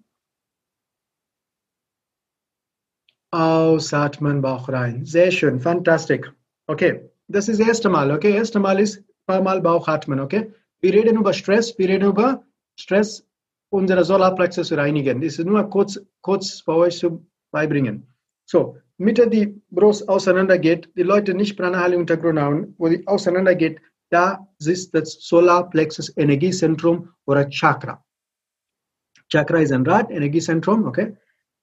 Ausatmen, 3.31 4.41
Bauch 4.41 4.69
rein. 4.69 5.05
Sehr 5.05 5.31
schön, 5.31 5.61
fantastisch. 5.61 6.33
Okay, 6.67 7.11
das 7.29 7.49
ist 7.49 7.61
das 7.61 7.69
erste 7.69 7.89
Mal. 7.89 8.11
Okay, 8.11 8.31
das 8.31 8.39
erste 8.39 8.61
Mal 8.61 8.81
ist 8.81 8.99
ein 8.99 9.05
paar 9.27 9.43
Mal 9.43 9.61
Bauchatmen. 9.61 10.21
Okay, 10.21 10.53
wir 10.81 10.93
reden 10.95 11.17
über 11.17 11.33
Stress, 11.33 11.77
wir 11.79 11.89
reden 11.89 12.09
über 12.09 12.43
Stress, 12.77 13.27
unsere 13.71 14.05
Solarplexus 14.05 14.73
reinigen. 14.73 15.21
Das 15.21 15.39
ist 15.39 15.45
nur 15.45 15.63
kurz, 15.69 16.01
kurz 16.23 16.63
bei 16.63 16.73
euch 16.73 16.99
zu 16.99 17.27
beibringen. 17.51 18.07
So, 18.47 18.79
Mitte 18.97 19.29
die 19.29 19.61
Brust 19.71 20.09
auseinandergeht, 20.09 20.91
die 20.97 21.03
Leute 21.03 21.35
nicht 21.35 21.57
Pranahali 21.57 21.97
Untergrund 21.97 22.39
haben, 22.39 22.75
wo 22.79 22.89
die 22.89 23.07
auseinandergeht, 23.07 23.81
da 24.11 24.49
ist 24.59 24.95
das 24.95 25.19
Solarplexus 25.21 26.17
Energiezentrum 26.17 27.11
oder 27.27 27.49
Chakra. 27.49 28.03
Chakra 29.31 29.59
ist 29.59 29.73
ein 29.73 29.87
Rad, 29.87 30.11
Energiezentrum, 30.11 30.87
okay? 30.87 31.15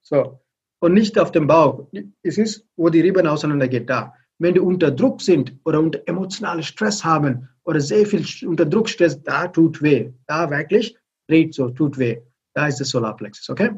So, 0.01 0.39
und 0.85 0.93
nicht 0.93 1.17
auf 1.17 1.31
dem 1.31 1.47
Bauch. 1.47 1.87
Es 2.21 2.37
ist, 2.37 2.63
wo 2.75 2.89
die 2.89 3.01
Rippen 3.01 3.25
auseinandergeht, 3.25 3.89
da. 3.89 4.13
Wenn 4.37 4.53
die 4.53 4.59
unter 4.59 4.91
Druck 4.91 5.19
sind 5.19 5.57
oder 5.65 5.79
unter 5.79 5.99
emotionalen 6.05 6.61
Stress 6.61 7.03
haben 7.03 7.49
oder 7.63 7.79
sehr 7.79 8.05
viel 8.05 8.23
unter 8.47 8.67
Druck 8.67 8.87
Stress, 8.87 9.23
da 9.23 9.47
tut 9.47 9.81
weh. 9.81 10.11
Da 10.27 10.47
wirklich 10.51 10.95
dreht 11.27 11.55
so, 11.55 11.69
tut 11.71 11.97
weh. 11.97 12.21
Da 12.53 12.67
ist 12.67 12.79
das 12.79 12.89
Solarplexus, 12.89 13.49
okay? 13.49 13.71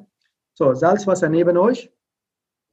So, 0.54 0.74
Salzwasser 0.74 1.30
neben 1.30 1.56
euch. 1.56 1.90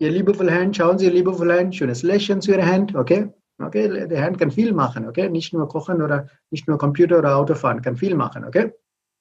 Ihr 0.00 0.10
liebevolle 0.10 0.52
Hand, 0.52 0.76
schauen 0.76 0.98
Sie, 0.98 1.04
ihr 1.04 1.12
liebevolle 1.12 1.56
Hand, 1.56 1.76
schönes 1.76 2.02
Lächeln 2.02 2.40
zu 2.40 2.50
Ihrer 2.50 2.66
Hand, 2.66 2.96
okay? 2.96 3.32
Okay, 3.62 4.08
die 4.08 4.18
Hand 4.18 4.40
kann 4.40 4.50
viel 4.50 4.72
machen, 4.72 5.06
okay? 5.06 5.28
Nicht 5.28 5.52
nur 5.52 5.68
kochen 5.68 6.02
oder 6.02 6.28
nicht 6.50 6.66
nur 6.66 6.76
Computer 6.76 7.20
oder 7.20 7.36
Auto 7.36 7.54
fahren, 7.54 7.82
kann 7.82 7.96
viel 7.96 8.16
machen, 8.16 8.44
okay? 8.44 8.72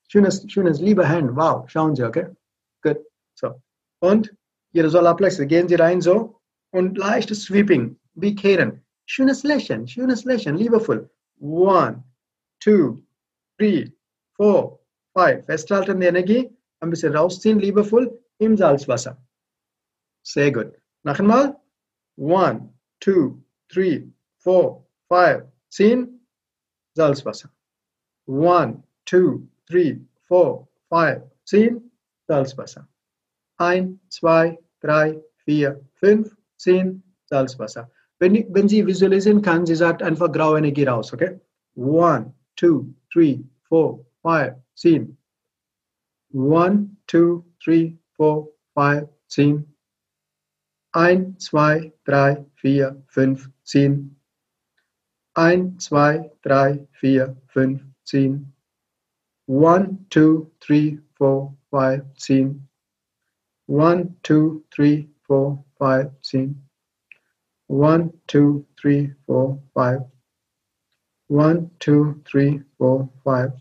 Schönes, 0.08 0.44
schönes, 0.48 0.82
liebe 0.82 1.08
Hand, 1.08 1.36
wow, 1.36 1.70
schauen 1.70 1.96
Sie, 1.96 2.04
okay? 2.04 2.30
Gut, 2.82 2.98
so. 3.36 3.62
Und 4.00 4.34
Ihre 4.74 4.90
Solarplexe. 4.90 5.48
Gehen 5.48 5.68
Sie 5.68 5.76
rein 5.76 6.02
so 6.02 6.40
und 6.72 6.98
leichtes 6.98 7.44
Sweeping, 7.44 7.98
wie 8.16 8.36
kehren. 8.36 8.84
Schönes 9.06 9.44
Lächeln, 9.44 9.88
schönes 9.88 10.26
Lächeln, 10.26 10.58
liebevoll. 10.58 11.10
One, 11.40 12.04
two, 12.60 13.04
three, 13.58 13.92
four, 14.36 14.80
five. 15.14 15.46
Festhalten 15.46 16.00
die 16.00 16.08
Energie, 16.08 16.50
ein 16.80 16.90
bisschen 16.90 17.16
rausziehen, 17.16 17.60
liebevoll 17.60 18.20
im 18.40 18.58
Salzwasser. 18.58 19.18
Sehr 20.24 20.52
gut. 20.52 20.74
Noch 21.04 21.20
einmal. 21.20 21.60
One, 22.16 22.74
two, 23.00 23.44
three, 23.70 24.08
four, 24.38 24.88
five. 25.08 25.46
Ziehen, 25.70 26.26
Salzwasser. 26.96 27.50
One, 28.26 28.84
two, 29.06 29.48
three, 29.68 30.00
four, 30.28 30.68
five. 30.90 31.24
Ziehen, 31.46 31.92
Salzwasser. 32.28 32.88
Ein, 33.58 34.00
zwei, 34.10 34.58
drei, 34.84 35.20
vier, 35.46 35.82
fünf, 35.96 36.36
zehn 36.58 37.02
Salzwasser. 37.26 37.90
Wenn, 38.20 38.54
wenn 38.54 38.68
sie 38.68 38.86
visualisieren 38.86 39.42
kann, 39.42 39.66
sie 39.66 39.76
sagt 39.76 40.04
einfach 40.04 40.32
graue 40.32 40.58
Energie 40.60 40.84
raus, 40.86 41.14
okay? 41.14 41.40
One, 41.76 42.34
two, 42.56 42.94
three, 43.12 43.44
four, 43.64 44.06
five, 44.22 44.56
zehn. 44.76 45.18
One, 46.32 46.98
two, 47.08 47.44
three, 47.64 47.98
four, 48.16 48.50
five, 48.74 49.08
zehn. 49.28 49.66
Ein, 50.92 51.40
zwei, 51.40 51.92
drei, 52.04 52.46
vier, 52.56 53.02
fünf, 53.08 53.50
zehn. 53.64 54.16
Ein, 55.34 55.80
zwei, 55.80 56.32
drei, 56.44 56.88
vier, 56.92 57.36
fünf, 57.48 57.82
zehn. 58.04 58.54
One, 59.48 60.06
two, 60.10 60.52
three, 60.60 61.00
four, 61.16 61.58
five, 61.70 62.06
ziehen. 62.16 62.70
One, 63.68 64.16
two, 64.24 64.64
three, 64.72 65.10
four, 65.26 65.64
five, 65.78 66.12
ziehen. 66.22 66.56
One, 67.68 68.12
two, 68.28 68.66
three, 68.80 69.14
four, 69.26 69.62
five. 69.74 70.02
One, 71.28 71.72
two, 71.80 72.22
three, 72.26 72.62
four, 72.78 73.10
five. 73.24 73.54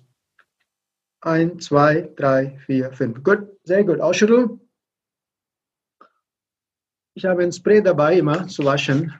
Ein, 1.21 1.61
zwei, 1.61 2.09
drei, 2.17 2.59
vier, 2.67 2.93
fünf. 2.93 3.23
Gut, 3.23 3.49
sehr 3.65 3.85
gut. 3.85 4.01
Ausschütteln. 4.01 4.61
Ich 7.15 7.25
habe 7.25 7.45
ein 7.45 7.53
Spray 7.53 7.81
dabei, 7.81 8.19
immer 8.19 8.49
zu 8.49 8.65
waschen. 8.65 9.15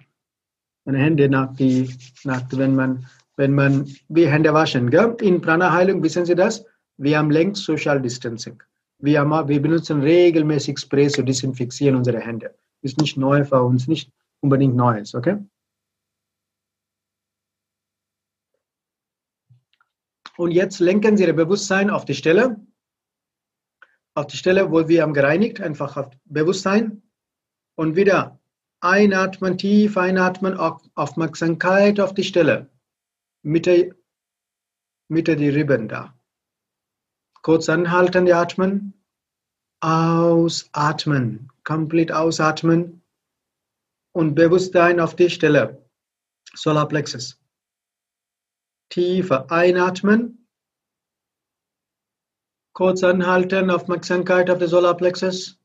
Meine 0.85 0.99
Hände 0.99 1.29
nach 1.29 1.55
die, 1.55 1.95
nach, 2.25 2.43
wenn 2.51 2.75
man, 2.75 3.07
wenn 3.37 3.55
man, 3.55 3.87
wie 4.09 4.27
Hände 4.27 4.53
waschen. 4.53 4.91
Gell? 4.91 5.17
In 5.21 5.41
Prana-Heilung, 5.41 6.03
wissen 6.03 6.27
Sie 6.27 6.35
das? 6.35 6.65
Wir 6.97 7.19
haben 7.19 7.31
längst 7.31 7.65
Social 7.65 8.03
Distancing. 8.03 8.61
Wir, 9.03 9.25
wir 9.25 9.61
benutzen 9.61 10.01
regelmäßig 10.01 10.79
Spray 10.79 11.09
zu 11.09 11.25
desinfizieren 11.25 11.97
unsere 11.97 12.21
Hände. 12.21 12.57
Ist 12.83 12.99
nicht 12.99 13.17
neu 13.17 13.45
für 13.45 13.61
uns, 13.61 13.89
nicht 13.89 14.13
unbedingt 14.41 14.77
Neues, 14.77 15.15
okay? 15.17 15.39
Und 20.37 20.53
jetzt 20.53 20.79
lenken 20.79 21.17
Sie 21.17 21.25
Ihr 21.25 21.33
Bewusstsein 21.35 21.91
auf 21.91 22.05
die 22.05 22.15
Stelle, 22.15 22.65
auf 24.15 24.29
die 24.29 24.37
Stelle, 24.37 24.71
wo 24.71 24.87
wir 24.87 25.03
haben 25.03 25.15
gereinigt, 25.15 25.61
einfach 25.61 25.97
auf 25.97 26.11
Bewusstsein 26.25 27.03
und 27.75 27.97
wieder 27.97 28.41
einatmen, 28.81 29.59
tief 29.59 29.97
einatmen, 29.97 30.57
Aufmerksamkeit 30.95 31.99
auf 31.99 32.15
die 32.15 32.25
Stelle, 32.25 32.71
Mitte, 33.43 33.97
Mitte 35.09 35.35
die 35.35 35.49
Rippen 35.49 35.89
da. 35.89 36.17
Kurz 37.43 37.69
anhalten, 37.69 38.27
die 38.27 38.33
atmen, 38.33 38.95
ausatmen, 39.81 41.51
komplett 41.65 42.13
ausatmen 42.13 43.03
und 44.15 44.37
Bewusstsein 44.37 45.01
auf 45.01 45.17
die 45.17 45.29
Stelle, 45.29 45.85
Solarplexus. 46.55 47.41
Tiefer 48.91 49.51
einatmen, 49.51 50.47
kurz 52.75 53.03
anhalten, 53.03 53.71
Aufmerksamkeit 53.71 54.49
auf 54.49 54.59
die 54.59 54.67
Solarplexus 54.67 55.59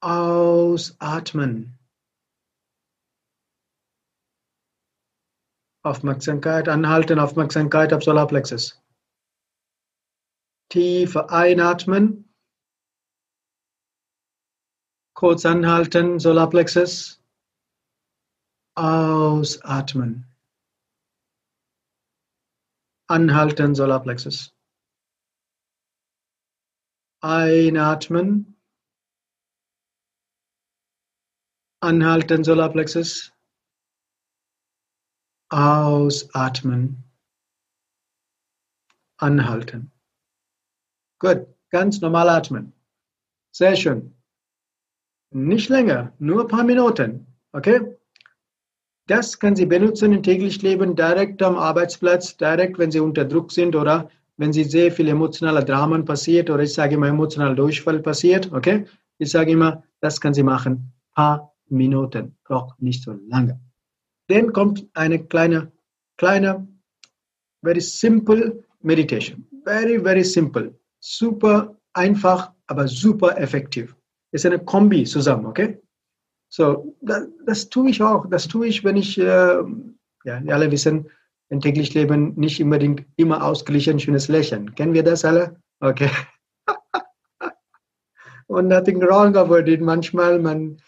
Ausatmen. 0.00 1.76
Aufmerksamkeit 5.82 6.68
anhalten, 6.68 7.18
Aufmerksamkeit 7.18 7.92
auf 7.92 8.04
Solarplexus. 8.04 8.80
Tiefe 10.68 11.30
einatmen. 11.30 12.28
Kurz 15.14 15.46
anhalten, 15.46 16.18
Solarplexus. 16.18 17.22
Ausatmen. 18.74 20.26
Anhalten, 23.08 23.74
Solarplexus. 23.74 24.52
Einatmen. 27.22 28.60
Anhalten, 31.80 32.44
Solarplexus. 32.44 33.32
Ausatmen. 35.48 37.04
Anhalten. 39.18 39.95
Gut, 41.18 41.46
ganz 41.70 42.00
normal 42.00 42.28
atmen. 42.28 42.72
Sehr 43.52 43.76
schön. 43.76 44.14
Nicht 45.30 45.68
länger, 45.68 46.12
nur 46.18 46.42
ein 46.42 46.48
paar 46.48 46.64
Minuten. 46.64 47.26
Okay? 47.52 47.96
Das 49.06 49.38
können 49.38 49.56
Sie 49.56 49.66
benutzen 49.66 50.12
im 50.12 50.22
täglichen 50.22 50.62
Leben, 50.62 50.96
direkt 50.96 51.42
am 51.42 51.56
Arbeitsplatz, 51.56 52.36
direkt, 52.36 52.78
wenn 52.78 52.90
Sie 52.90 53.00
unter 53.00 53.24
Druck 53.24 53.52
sind 53.52 53.76
oder 53.76 54.10
wenn 54.36 54.52
Sie 54.52 54.64
sehr 54.64 54.92
viel 54.92 55.08
emotionale 55.08 55.64
Dramen 55.64 56.04
passiert 56.04 56.50
oder 56.50 56.64
ich 56.64 56.74
sage 56.74 56.96
immer 56.96 57.08
emotionaler 57.08 57.54
Durchfall 57.54 58.00
passiert. 58.00 58.52
Okay? 58.52 58.84
Ich 59.18 59.30
sage 59.30 59.52
immer, 59.52 59.84
das 60.00 60.20
können 60.20 60.34
Sie 60.34 60.42
machen. 60.42 60.92
Paar 61.14 61.54
Minuten, 61.68 62.36
braucht 62.44 62.82
nicht 62.82 63.02
so 63.02 63.12
lange. 63.28 63.60
Dann 64.28 64.52
kommt 64.52 64.86
eine 64.92 65.24
kleine, 65.24 65.72
kleine, 66.16 66.66
very 67.62 67.80
simple 67.80 68.64
meditation. 68.82 69.46
Very, 69.64 70.00
very 70.00 70.24
simple. 70.24 70.74
Super 71.08 71.76
einfach, 71.92 72.52
aber 72.66 72.88
super 72.88 73.38
effektiv. 73.38 73.94
Ist 74.32 74.44
eine 74.44 74.58
Kombi 74.58 75.04
zusammen, 75.04 75.46
okay? 75.46 75.80
So, 76.48 76.96
das, 77.00 77.28
das 77.46 77.68
tue 77.68 77.90
ich 77.90 78.02
auch. 78.02 78.26
Das 78.28 78.48
tue 78.48 78.66
ich, 78.66 78.82
wenn 78.82 78.96
ich, 78.96 79.16
äh, 79.18 79.22
ja, 79.22 80.44
wir 80.44 80.54
alle 80.54 80.70
wissen, 80.72 81.08
im 81.48 81.60
täglichen 81.60 82.00
Leben 82.00 82.34
nicht 82.34 82.60
unbedingt 82.60 83.06
immer 83.14 83.44
ausgeglichen 83.44 84.00
schönes 84.00 84.26
Lächeln. 84.26 84.74
Kennen 84.74 84.94
wir 84.94 85.04
das 85.04 85.24
alle? 85.24 85.60
Okay. 85.78 86.10
Und 88.48 88.66
nothing 88.66 89.00
wrong 89.00 89.36
about 89.36 89.70
it. 89.70 89.80
Manchmal, 89.80 90.40
man, 90.40 90.80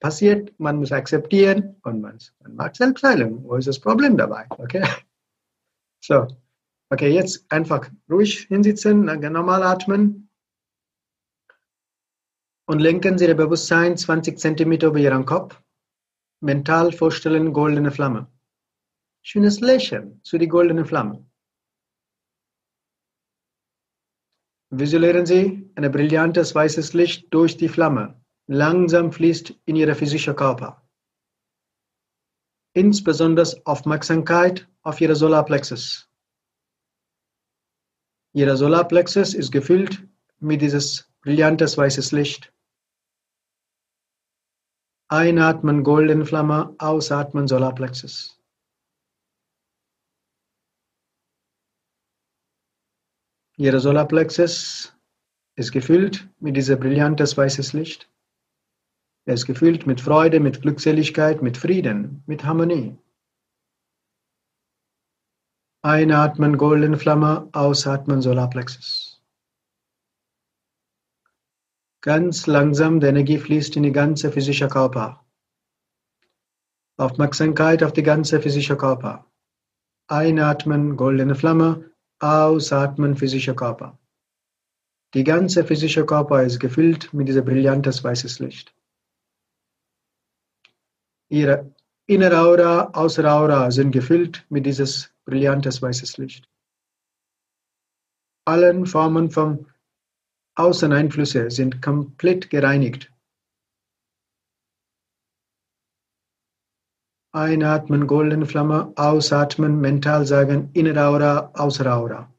passiert, 0.00 0.52
man 0.58 0.78
muss 0.78 0.90
akzeptieren 0.90 1.76
und 1.84 2.00
man, 2.00 2.18
man 2.40 2.56
mag 2.56 2.74
Selbstheilung. 2.74 3.44
Wo 3.44 3.54
ist 3.54 3.68
das 3.68 3.78
Problem 3.78 4.16
dabei? 4.16 4.46
Okay? 4.50 4.84
So, 6.04 6.26
okay, 6.92 7.08
jetzt 7.08 7.50
einfach 7.50 7.90
ruhig 8.10 8.46
hinsitzen, 8.48 9.06
normal 9.06 9.62
atmen 9.62 10.28
und 12.66 12.80
lenken 12.80 13.16
Sie 13.16 13.26
Ihr 13.26 13.34
Bewusstsein 13.34 13.96
20 13.96 14.38
cm 14.38 14.72
über 14.72 14.98
Ihren 14.98 15.24
Kopf. 15.24 15.60
Mental 16.40 16.92
vorstellen, 16.92 17.52
goldene 17.52 17.90
Flamme. 17.90 18.26
Schönes 19.22 19.60
Lächeln 19.60 20.20
zu 20.22 20.36
die 20.36 20.48
goldene 20.48 20.84
Flamme. 20.84 21.24
Visualisieren 24.70 25.26
Sie 25.26 25.70
ein 25.76 25.90
brillantes 25.92 26.54
weißes 26.54 26.92
Licht 26.92 27.32
durch 27.32 27.56
die 27.56 27.68
Flamme 27.68 28.22
langsam 28.46 29.12
fließt 29.12 29.54
in 29.64 29.76
ihre 29.76 29.94
physische 29.94 30.34
Körper. 30.34 30.82
Insbesondere 32.74 33.46
Aufmerksamkeit 33.64 34.68
auf 34.82 35.00
ihre 35.00 35.14
Solarplexus. 35.14 36.11
Ihre 38.34 38.56
Solarplexus 38.56 39.34
ist 39.34 39.52
gefüllt 39.52 40.08
mit 40.40 40.62
dieses 40.62 41.10
brillantes 41.20 41.76
weißes 41.76 42.12
Licht. 42.12 42.52
Einatmen 45.08 45.84
goldene 45.84 46.24
Flamme, 46.24 46.74
ausatmen 46.78 47.46
Solarplexus. 47.46 48.40
Ihre 53.58 53.80
Solarplexus 53.80 54.96
ist 55.56 55.72
gefüllt 55.72 56.26
mit 56.40 56.56
diesem 56.56 56.80
brillantes 56.80 57.36
weißes 57.36 57.74
Licht. 57.74 58.10
Er 59.26 59.34
ist 59.34 59.44
gefüllt 59.44 59.86
mit 59.86 60.00
Freude, 60.00 60.40
mit 60.40 60.62
Glückseligkeit, 60.62 61.42
mit 61.42 61.58
Frieden, 61.58 62.24
mit 62.26 62.44
Harmonie. 62.44 62.96
Einatmen 65.84 66.58
goldene 66.58 66.96
Flamme, 66.96 67.48
ausatmen 67.50 68.22
Solarplexus. 68.22 69.20
Ganz 72.00 72.46
langsam 72.46 73.00
die 73.00 73.08
Energie 73.08 73.38
fließt 73.38 73.74
in 73.76 73.82
die 73.82 73.90
ganze 73.90 74.30
physische 74.30 74.68
Körper. 74.68 75.26
Aufmerksamkeit 76.98 77.82
auf 77.82 77.92
die 77.92 78.04
ganze 78.04 78.40
physische 78.40 78.76
Körper. 78.76 79.26
Einatmen 80.06 80.96
goldene 80.96 81.34
Flamme, 81.34 81.90
ausatmen 82.20 83.16
physischer 83.16 83.54
Körper. 83.54 83.98
Die 85.14 85.24
ganze 85.24 85.64
physische 85.64 86.06
Körper 86.06 86.44
ist 86.44 86.60
gefüllt 86.60 87.12
mit 87.12 87.26
diesem 87.26 87.44
brillantes 87.44 88.04
weißes 88.04 88.38
Licht. 88.38 88.72
Ihre 91.28 91.74
innere 92.06 92.38
Aura, 92.38 92.90
außere 92.92 93.30
Aura 93.30 93.70
sind 93.70 93.92
gefüllt 93.92 94.44
mit 94.48 94.66
dieses 94.66 95.14
brillantes 95.24 95.80
weißes 95.80 96.18
Licht. 96.18 96.48
Allen 98.44 98.86
Formen 98.86 99.30
von 99.30 99.72
Außeneinflüsse 100.56 101.50
sind 101.50 101.80
komplett 101.80 102.50
gereinigt. 102.50 103.12
Einatmen, 107.34 108.06
goldene 108.06 108.44
Flamme, 108.44 108.92
ausatmen, 108.96 109.80
mental 109.80 110.26
sagen, 110.26 110.70
innere 110.74 111.06
Aura, 111.06 111.50
außere 111.54 111.94
Aura. 111.94 112.34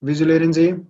Visualisieren 0.00 0.52
Sie, 0.52 0.86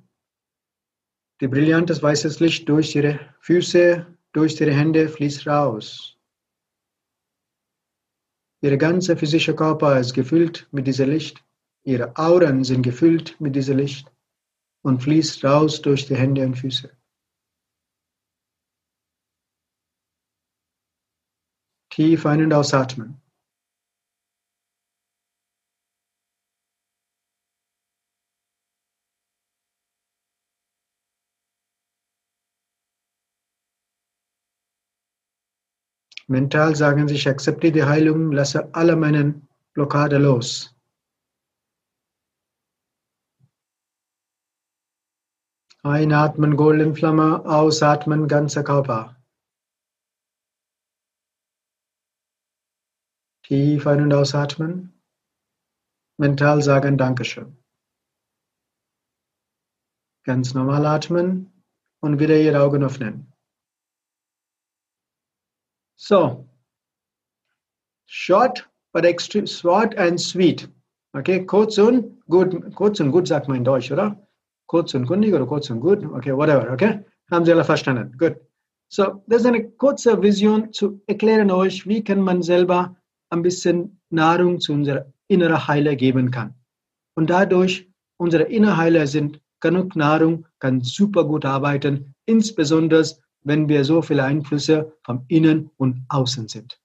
die 1.40 1.48
brillantes 1.48 2.03
weißes 2.03 2.40
Licht 2.40 2.68
durch 2.68 2.94
ihre 2.96 3.18
Füße, 3.40 4.07
durch 4.33 4.61
ihre 4.61 4.72
Hände 4.72 5.09
fließt 5.09 5.46
raus. 5.46 6.16
Ihre 8.61 8.77
ganze 8.77 9.16
physische 9.16 9.55
Körper 9.55 10.01
ist 10.01 10.14
gefüllt 10.14 10.66
mit 10.72 10.87
diesem 10.87 11.11
Licht. 11.11 11.44
Ihre 11.85 12.16
Auren 12.16 12.64
sind 12.64 12.83
gefüllt 12.83 13.40
mit 13.40 13.55
diesem 13.55 13.79
Licht 13.79 14.11
und 14.83 15.03
fließt 15.03 15.44
raus 15.44 15.81
durch 15.81 16.07
die 16.07 16.16
Hände 16.16 16.44
und 16.44 16.57
Füße. 16.57 16.90
Tief 21.90 22.27
ein- 22.27 22.42
und 22.42 22.53
ausatmen. 22.53 23.20
Mental 36.30 36.76
sagen 36.76 37.08
Sie, 37.08 37.14
ich 37.14 37.26
akzeptiere 37.26 37.72
die 37.72 37.84
Heilung, 37.84 38.32
lasse 38.32 38.74
alle 38.74 38.96
meine 38.96 39.40
Blockade 39.72 40.18
los. 40.18 40.74
Einatmen, 45.82 46.56
Goldenflamme, 46.56 47.46
ausatmen, 47.46 48.28
ganzer 48.28 48.62
Körper. 48.62 49.16
Tief 53.44 53.86
ein- 53.86 54.02
und 54.02 54.12
ausatmen. 54.12 54.92
Mental 56.18 56.60
sagen 56.60 56.98
Dankeschön. 56.98 57.56
Ganz 60.24 60.52
normal 60.52 60.84
atmen 60.84 61.64
und 62.00 62.18
wieder 62.20 62.36
Ihre 62.36 62.60
Augen 62.60 62.84
öffnen. 62.84 63.32
So, 66.00 66.46
short 68.06 68.64
but 68.94 69.04
extreme, 69.04 69.46
short 69.46 69.98
and 69.98 70.20
sweet. 70.20 70.68
Okay, 71.12 71.44
kurz 71.44 71.76
und 71.78 72.24
gut, 72.28 72.54
kurz 72.76 73.00
und 73.00 73.11
gut 73.11 73.26
sagt 73.26 73.48
man 73.48 73.56
in 73.56 73.64
Deutsch, 73.64 73.90
oder? 73.90 74.16
Kurz 74.68 74.94
und 74.94 75.06
kundig 75.06 75.34
oder 75.34 75.44
kurz 75.44 75.70
und 75.70 75.80
gut, 75.80 76.04
okay, 76.04 76.37
whatever, 76.37 76.72
okay? 76.72 77.04
Haben 77.32 77.44
Sie 77.44 77.52
alle 77.52 77.64
verstanden? 77.64 78.16
Gut. 78.16 78.37
So, 78.88 79.24
das 79.26 79.40
ist 79.40 79.46
eine 79.46 79.70
kurze 79.72 80.22
Vision 80.22 80.72
zu 80.72 81.02
erklären 81.08 81.50
euch, 81.50 81.87
wie 81.88 82.04
kann 82.04 82.20
man 82.20 82.42
selber 82.42 82.96
ein 83.30 83.42
bisschen 83.42 84.00
Nahrung 84.11 84.61
zu 84.61 84.74
unserer 84.74 85.12
inneren 85.26 85.66
Heiler 85.66 85.96
geben 85.96 86.30
kann. 86.30 86.54
Und 87.16 87.28
dadurch, 87.28 87.90
unsere 88.18 88.44
innere 88.44 88.76
Heiler 88.76 89.08
sind 89.08 89.40
genug 89.61 89.96
Nahrung, 89.96 90.46
kann 90.61 90.80
super 90.80 91.24
gut 91.24 91.44
arbeiten, 91.44 92.14
insbesondere 92.24 93.04
wenn 93.48 93.68
wir 93.68 93.84
so 93.84 94.02
viele 94.02 94.24
Einflüsse 94.24 94.92
vom 95.02 95.24
Innen 95.28 95.70
und 95.78 96.04
Außen 96.08 96.48
sind. 96.48 96.78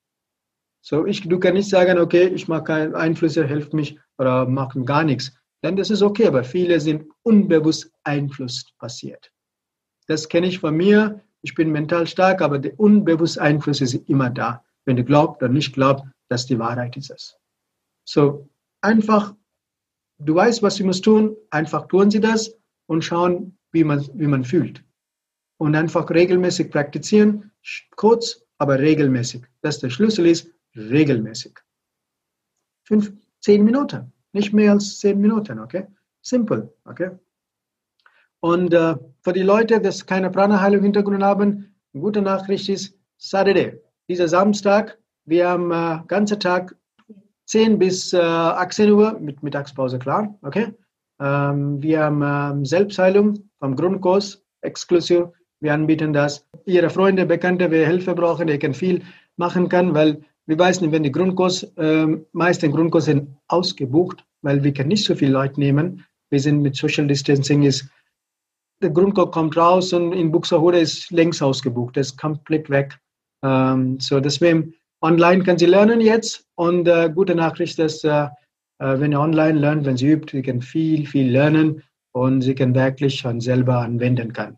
So, 0.82 1.06
ich, 1.06 1.22
du 1.28 1.40
kannst 1.40 1.56
nicht 1.56 1.70
sagen, 1.70 2.00
okay, 2.00 2.28
ich 2.28 2.48
mache 2.48 2.64
keine 2.64 2.96
Einflüsse, 2.96 3.46
hilft 3.46 3.74
mich 3.74 4.00
oder 4.18 4.48
machen 4.48 4.86
gar 4.86 5.04
nichts. 5.04 5.34
Denn 5.64 5.76
das 5.76 5.90
ist 5.90 6.02
okay, 6.02 6.28
aber 6.28 6.44
viele 6.44 6.80
sind 6.80 7.06
unbewusst 7.24 7.92
Einfluss 8.04 8.66
passiert. 8.78 9.32
Das 10.08 10.28
kenne 10.28 10.48
ich 10.48 10.60
von 10.60 10.76
mir. 10.76 11.22
Ich 11.42 11.56
bin 11.56 11.72
mental 11.72 12.08
stark, 12.08 12.42
aber 12.42 12.60
der 12.60 12.78
unbewusste 12.80 13.42
Einfluss 13.42 13.82
ist 13.82 13.94
immer 13.94 14.30
da. 14.30 14.64
Wenn 14.86 14.98
du 14.98 15.04
glaubst 15.04 15.42
oder 15.42 15.52
nicht 15.52 15.74
glaubst, 15.74 16.06
dass 16.30 16.46
die 16.46 16.60
Wahrheit 16.60 16.98
ist 16.98 17.12
es. 17.12 17.38
So, 18.06 18.50
einfach, 18.82 19.34
du 20.20 20.36
weißt, 20.36 20.64
was 20.64 20.76
du 20.76 20.86
musst 20.86 21.04
tun, 21.04 21.36
einfach 21.50 21.88
tun 21.88 22.12
sie 22.12 22.20
das 22.20 22.58
und 22.88 23.04
schauen, 23.04 23.58
wie 23.72 23.84
man, 23.84 24.06
wie 24.14 24.28
man 24.28 24.44
fühlt. 24.44 24.84
Und 25.58 25.76
einfach 25.76 26.10
regelmäßig 26.10 26.72
praktizieren, 26.72 27.52
kurz, 27.96 28.44
aber 28.58 28.80
regelmäßig. 28.80 29.44
Das 29.62 29.80
der 29.80 29.90
Schlüssel 29.90 30.26
ist, 30.26 30.52
regelmäßig. 30.76 31.60
Fünf, 32.86 33.14
zehn 33.40 33.64
Minuten, 33.64 34.12
nicht 34.34 34.54
mehr 34.54 34.72
als 34.72 35.00
zehn 35.00 35.20
Minuten, 35.20 35.60
okay? 35.60 35.88
Simple, 36.22 36.74
okay? 36.86 37.12
Und 38.40 38.74
äh, 38.74 38.96
für 39.22 39.34
die 39.34 39.44
Leute, 39.44 39.80
die 39.80 40.06
keine 40.06 40.30
Prana-Heilung 40.30 40.84
Hintergrund 40.84 41.24
haben, 41.24 41.76
eine 41.94 42.02
gute 42.02 42.22
Nachricht 42.22 42.68
ist 42.68 42.98
Saturday. 43.18 43.80
Dieser 44.10 44.28
Samstag, 44.28 44.98
wir 45.26 45.48
haben 45.48 45.72
äh, 45.72 46.00
ganzen 46.08 46.40
Tag 46.40 46.76
10 47.46 47.80
bis 47.80 48.14
äh, 48.14 48.18
18 48.18 48.92
Uhr 48.92 49.20
mit 49.20 49.44
Mittagspause, 49.44 50.00
klar, 50.00 50.38
okay? 50.42 50.74
Ähm, 51.20 51.82
wir 51.82 52.04
haben 52.04 52.22
ähm, 52.22 52.66
Selbstheilung 52.66 53.50
vom 53.60 53.76
Grundkurs 53.76 54.44
exklusiv. 54.62 55.28
Wir 55.64 55.74
anbieten 55.74 56.12
das. 56.12 56.46
Ihre 56.66 56.90
Freunde, 56.90 57.26
Bekannte, 57.26 57.72
wer 57.72 57.88
Hilfe 57.88 58.14
brauchen, 58.14 58.48
der 58.48 58.60
kann 58.60 58.74
viel 58.74 59.02
machen 59.38 59.70
kann, 59.70 59.94
weil 59.96 60.22
wir 60.46 60.60
wissen, 60.60 60.92
wenn 60.92 61.04
die 61.04 61.12
Grundkurs, 61.12 61.64
äh, 61.78 62.06
meisten 62.34 62.70
Grundkurs 62.70 63.06
sind 63.06 63.30
ausgebucht, 63.48 64.26
weil 64.42 64.62
wir 64.62 64.74
können 64.74 64.90
nicht 64.90 65.06
so 65.06 65.16
viele 65.16 65.32
Leute 65.32 65.62
nehmen. 65.62 66.04
Wir 66.30 66.42
sind 66.42 66.62
mit 66.62 66.76
Social 66.76 67.08
Distancing 67.08 67.64
ist 67.64 67.90
der 68.82 68.90
Grundkurs 68.90 69.32
kommt 69.32 69.56
raus 69.56 69.94
und 69.94 70.12
in 70.12 70.34
Buxtehude 70.34 70.80
ist 70.80 71.10
längst 71.12 71.42
ausgebucht, 71.42 71.96
das 71.96 72.08
ist 72.08 72.18
komplett 72.18 72.70
weg. 72.70 73.00
Ähm, 73.42 74.02
so 74.02 74.20
deswegen 74.20 74.74
online 75.02 75.46
können 75.46 75.60
Sie 75.60 75.66
lernen 75.66 76.02
jetzt 76.02 76.46
und 76.56 76.90
äh, 76.90 77.10
gute 77.10 77.36
Nachricht 77.36 77.80
ist, 77.80 78.04
äh, 78.04 78.26
äh, 78.80 79.00
wenn 79.00 79.14
ihr 79.14 79.22
online 79.22 79.58
lernt, 79.58 79.86
wenn 79.86 79.96
Sie 79.96 80.12
übt, 80.12 80.30
Sie 80.30 80.42
können 80.42 80.62
viel, 80.62 81.08
viel 81.08 81.32
lernen 81.32 81.84
und 82.12 82.42
Sie 82.42 82.54
können 82.54 82.76
wirklich 82.76 83.16
schon 83.16 83.40
selber 83.40 83.78
anwenden 83.78 84.34
kann. 84.34 84.58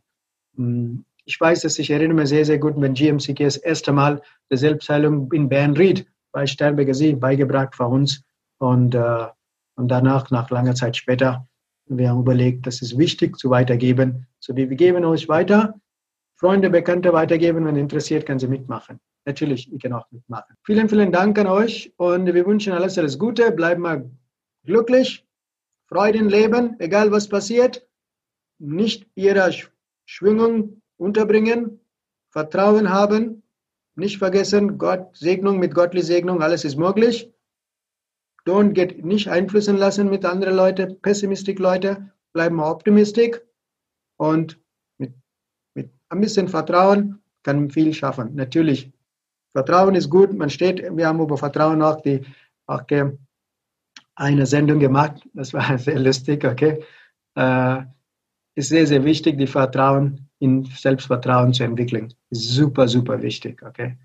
Hm, 0.55 1.05
ich 1.25 1.39
weiß, 1.39 1.61
dass 1.61 1.79
ich 1.79 1.89
erinnere 1.89 2.17
mich 2.17 2.29
sehr, 2.29 2.45
sehr 2.45 2.59
gut, 2.59 2.75
wenn 2.77 2.93
GMCK 2.93 3.39
das 3.39 3.57
erste 3.57 3.91
Mal 3.91 4.21
die 4.51 4.57
Selbstheilung 4.57 5.31
in 5.31 5.49
Bernried 5.49 6.07
bei 6.31 6.45
Sternberger 6.45 6.93
See 6.93 7.15
beigebracht 7.15 7.75
für 7.75 7.87
uns 7.87 8.23
und, 8.59 8.93
äh, 8.93 9.27
und 9.75 9.87
danach, 9.87 10.29
nach 10.29 10.49
langer 10.51 10.75
Zeit 10.75 10.95
später, 10.95 11.47
wir 11.87 12.09
haben 12.09 12.19
überlegt, 12.19 12.65
das 12.65 12.81
ist 12.81 12.97
wichtig 12.97 13.37
zu 13.37 13.49
weitergeben. 13.49 14.27
So, 14.39 14.55
wir 14.55 14.67
geben 14.67 15.05
euch 15.05 15.27
weiter. 15.27 15.79
Freunde, 16.35 16.69
Bekannte 16.69 17.13
weitergeben. 17.13 17.65
Wenn 17.65 17.75
interessiert, 17.75 18.25
können 18.25 18.39
Sie 18.39 18.47
mitmachen. 18.47 18.99
Natürlich, 19.25 19.71
ich 19.71 19.81
kann 19.81 19.93
auch 19.93 20.09
mitmachen. 20.11 20.55
Vielen, 20.63 20.89
vielen 20.89 21.11
Dank 21.11 21.37
an 21.39 21.47
euch 21.47 21.93
und 21.97 22.25
wir 22.25 22.45
wünschen 22.45 22.73
alles, 22.73 22.97
alles 22.97 23.17
Gute. 23.17 23.51
Bleiben 23.51 23.83
wir 23.83 24.09
glücklich, 24.65 25.25
Freude 25.87 26.19
im 26.19 26.29
Leben, 26.29 26.75
egal 26.79 27.11
was 27.11 27.29
passiert. 27.29 27.87
Nicht 28.59 29.07
ihrer 29.15 29.51
Schwingung 30.05 30.81
unterbringen, 30.97 31.79
Vertrauen 32.29 32.89
haben, 32.89 33.43
nicht 33.95 34.17
vergessen, 34.17 34.77
Gott, 34.77 35.15
Segnung 35.15 35.57
mit 35.59 35.73
göttlicher 35.73 36.05
Segnung, 36.05 36.41
alles 36.41 36.65
ist 36.65 36.75
möglich. 36.75 37.31
Don't 38.45 38.73
get 38.73 39.03
nicht 39.03 39.29
einflussen 39.29 39.77
lassen 39.77 40.09
mit 40.09 40.25
anderen 40.25 40.55
Leuten, 40.55 41.01
pessimistik 41.01 41.59
Leute, 41.59 42.11
bleiben 42.33 42.57
wir 42.57 42.69
optimistisch 42.69 43.41
und 44.17 44.59
mit, 44.97 45.13
mit 45.73 45.91
ein 46.09 46.21
bisschen 46.21 46.47
Vertrauen 46.47 47.21
kann 47.43 47.57
man 47.57 47.69
viel 47.71 47.93
schaffen. 47.93 48.35
Natürlich, 48.35 48.91
Vertrauen 49.53 49.95
ist 49.95 50.09
gut, 50.09 50.33
man 50.33 50.49
steht, 50.49 50.83
wir 50.95 51.07
haben 51.07 51.21
über 51.21 51.37
Vertrauen 51.37 51.81
auch, 51.81 52.01
die, 52.01 52.25
auch 52.67 52.83
eine 54.15 54.45
Sendung 54.45 54.79
gemacht, 54.79 55.27
das 55.33 55.53
war 55.53 55.77
sehr 55.77 55.99
lustig, 55.99 56.43
okay. 56.43 56.83
Äh, 57.35 57.83
ist 58.55 58.69
sehr, 58.69 58.87
sehr 58.87 59.03
wichtig, 59.03 59.37
die 59.37 59.47
Vertrauen 59.47 60.29
in 60.39 60.63
Selbstvertrauen 60.65 61.53
zu 61.53 61.63
entwickeln. 61.63 62.13
Super, 62.31 62.87
super 62.87 63.21
wichtig, 63.21 63.61
okay. 63.61 63.97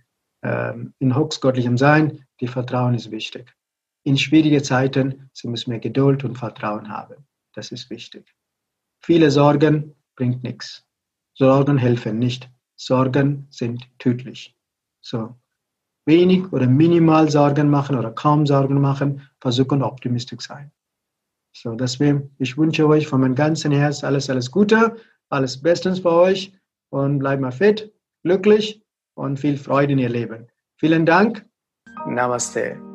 Ähm, 0.42 0.94
in 0.98 1.16
höchstgöttlichem 1.16 1.78
Sein, 1.78 2.24
die 2.40 2.48
Vertrauen 2.48 2.94
ist 2.94 3.10
wichtig. 3.10 3.54
In 4.02 4.18
schwierigen 4.18 4.64
Zeiten, 4.64 5.30
Sie 5.32 5.48
müssen 5.48 5.70
mehr 5.70 5.78
Geduld 5.78 6.24
und 6.24 6.36
Vertrauen 6.36 6.88
haben. 6.88 7.26
Das 7.52 7.70
ist 7.70 7.90
wichtig. 7.90 8.34
Viele 9.02 9.30
Sorgen 9.30 9.94
bringt 10.16 10.42
nichts. 10.42 10.84
Sorgen 11.34 11.78
helfen 11.78 12.18
nicht. 12.18 12.50
Sorgen 12.76 13.46
sind 13.50 13.88
tödlich. 13.98 14.56
So, 15.02 15.36
wenig 16.06 16.52
oder 16.52 16.66
minimal 16.66 17.30
Sorgen 17.30 17.68
machen 17.70 17.96
oder 17.96 18.10
kaum 18.10 18.46
Sorgen 18.46 18.80
machen, 18.80 19.28
versuchen 19.38 19.82
optimistisch 19.82 20.46
sein. 20.46 20.72
So, 21.52 21.74
deswegen, 21.74 22.34
ich 22.38 22.56
wünsche 22.56 22.86
euch 22.86 23.06
von 23.06 23.20
meinem 23.20 23.34
ganzen 23.34 23.72
Herzen 23.72 24.06
alles, 24.06 24.30
alles 24.30 24.50
Gute, 24.50 24.96
alles 25.28 25.60
Bestens 25.60 26.00
für 26.00 26.12
euch 26.12 26.52
und 26.90 27.18
bleibt 27.18 27.42
mal 27.42 27.52
fit, 27.52 27.92
glücklich 28.22 28.82
und 29.14 29.38
viel 29.38 29.56
Freude 29.56 29.92
in 29.92 29.98
ihr 29.98 30.08
Leben. 30.08 30.46
Vielen 30.78 31.04
Dank. 31.04 31.44
Namaste. 32.06 32.89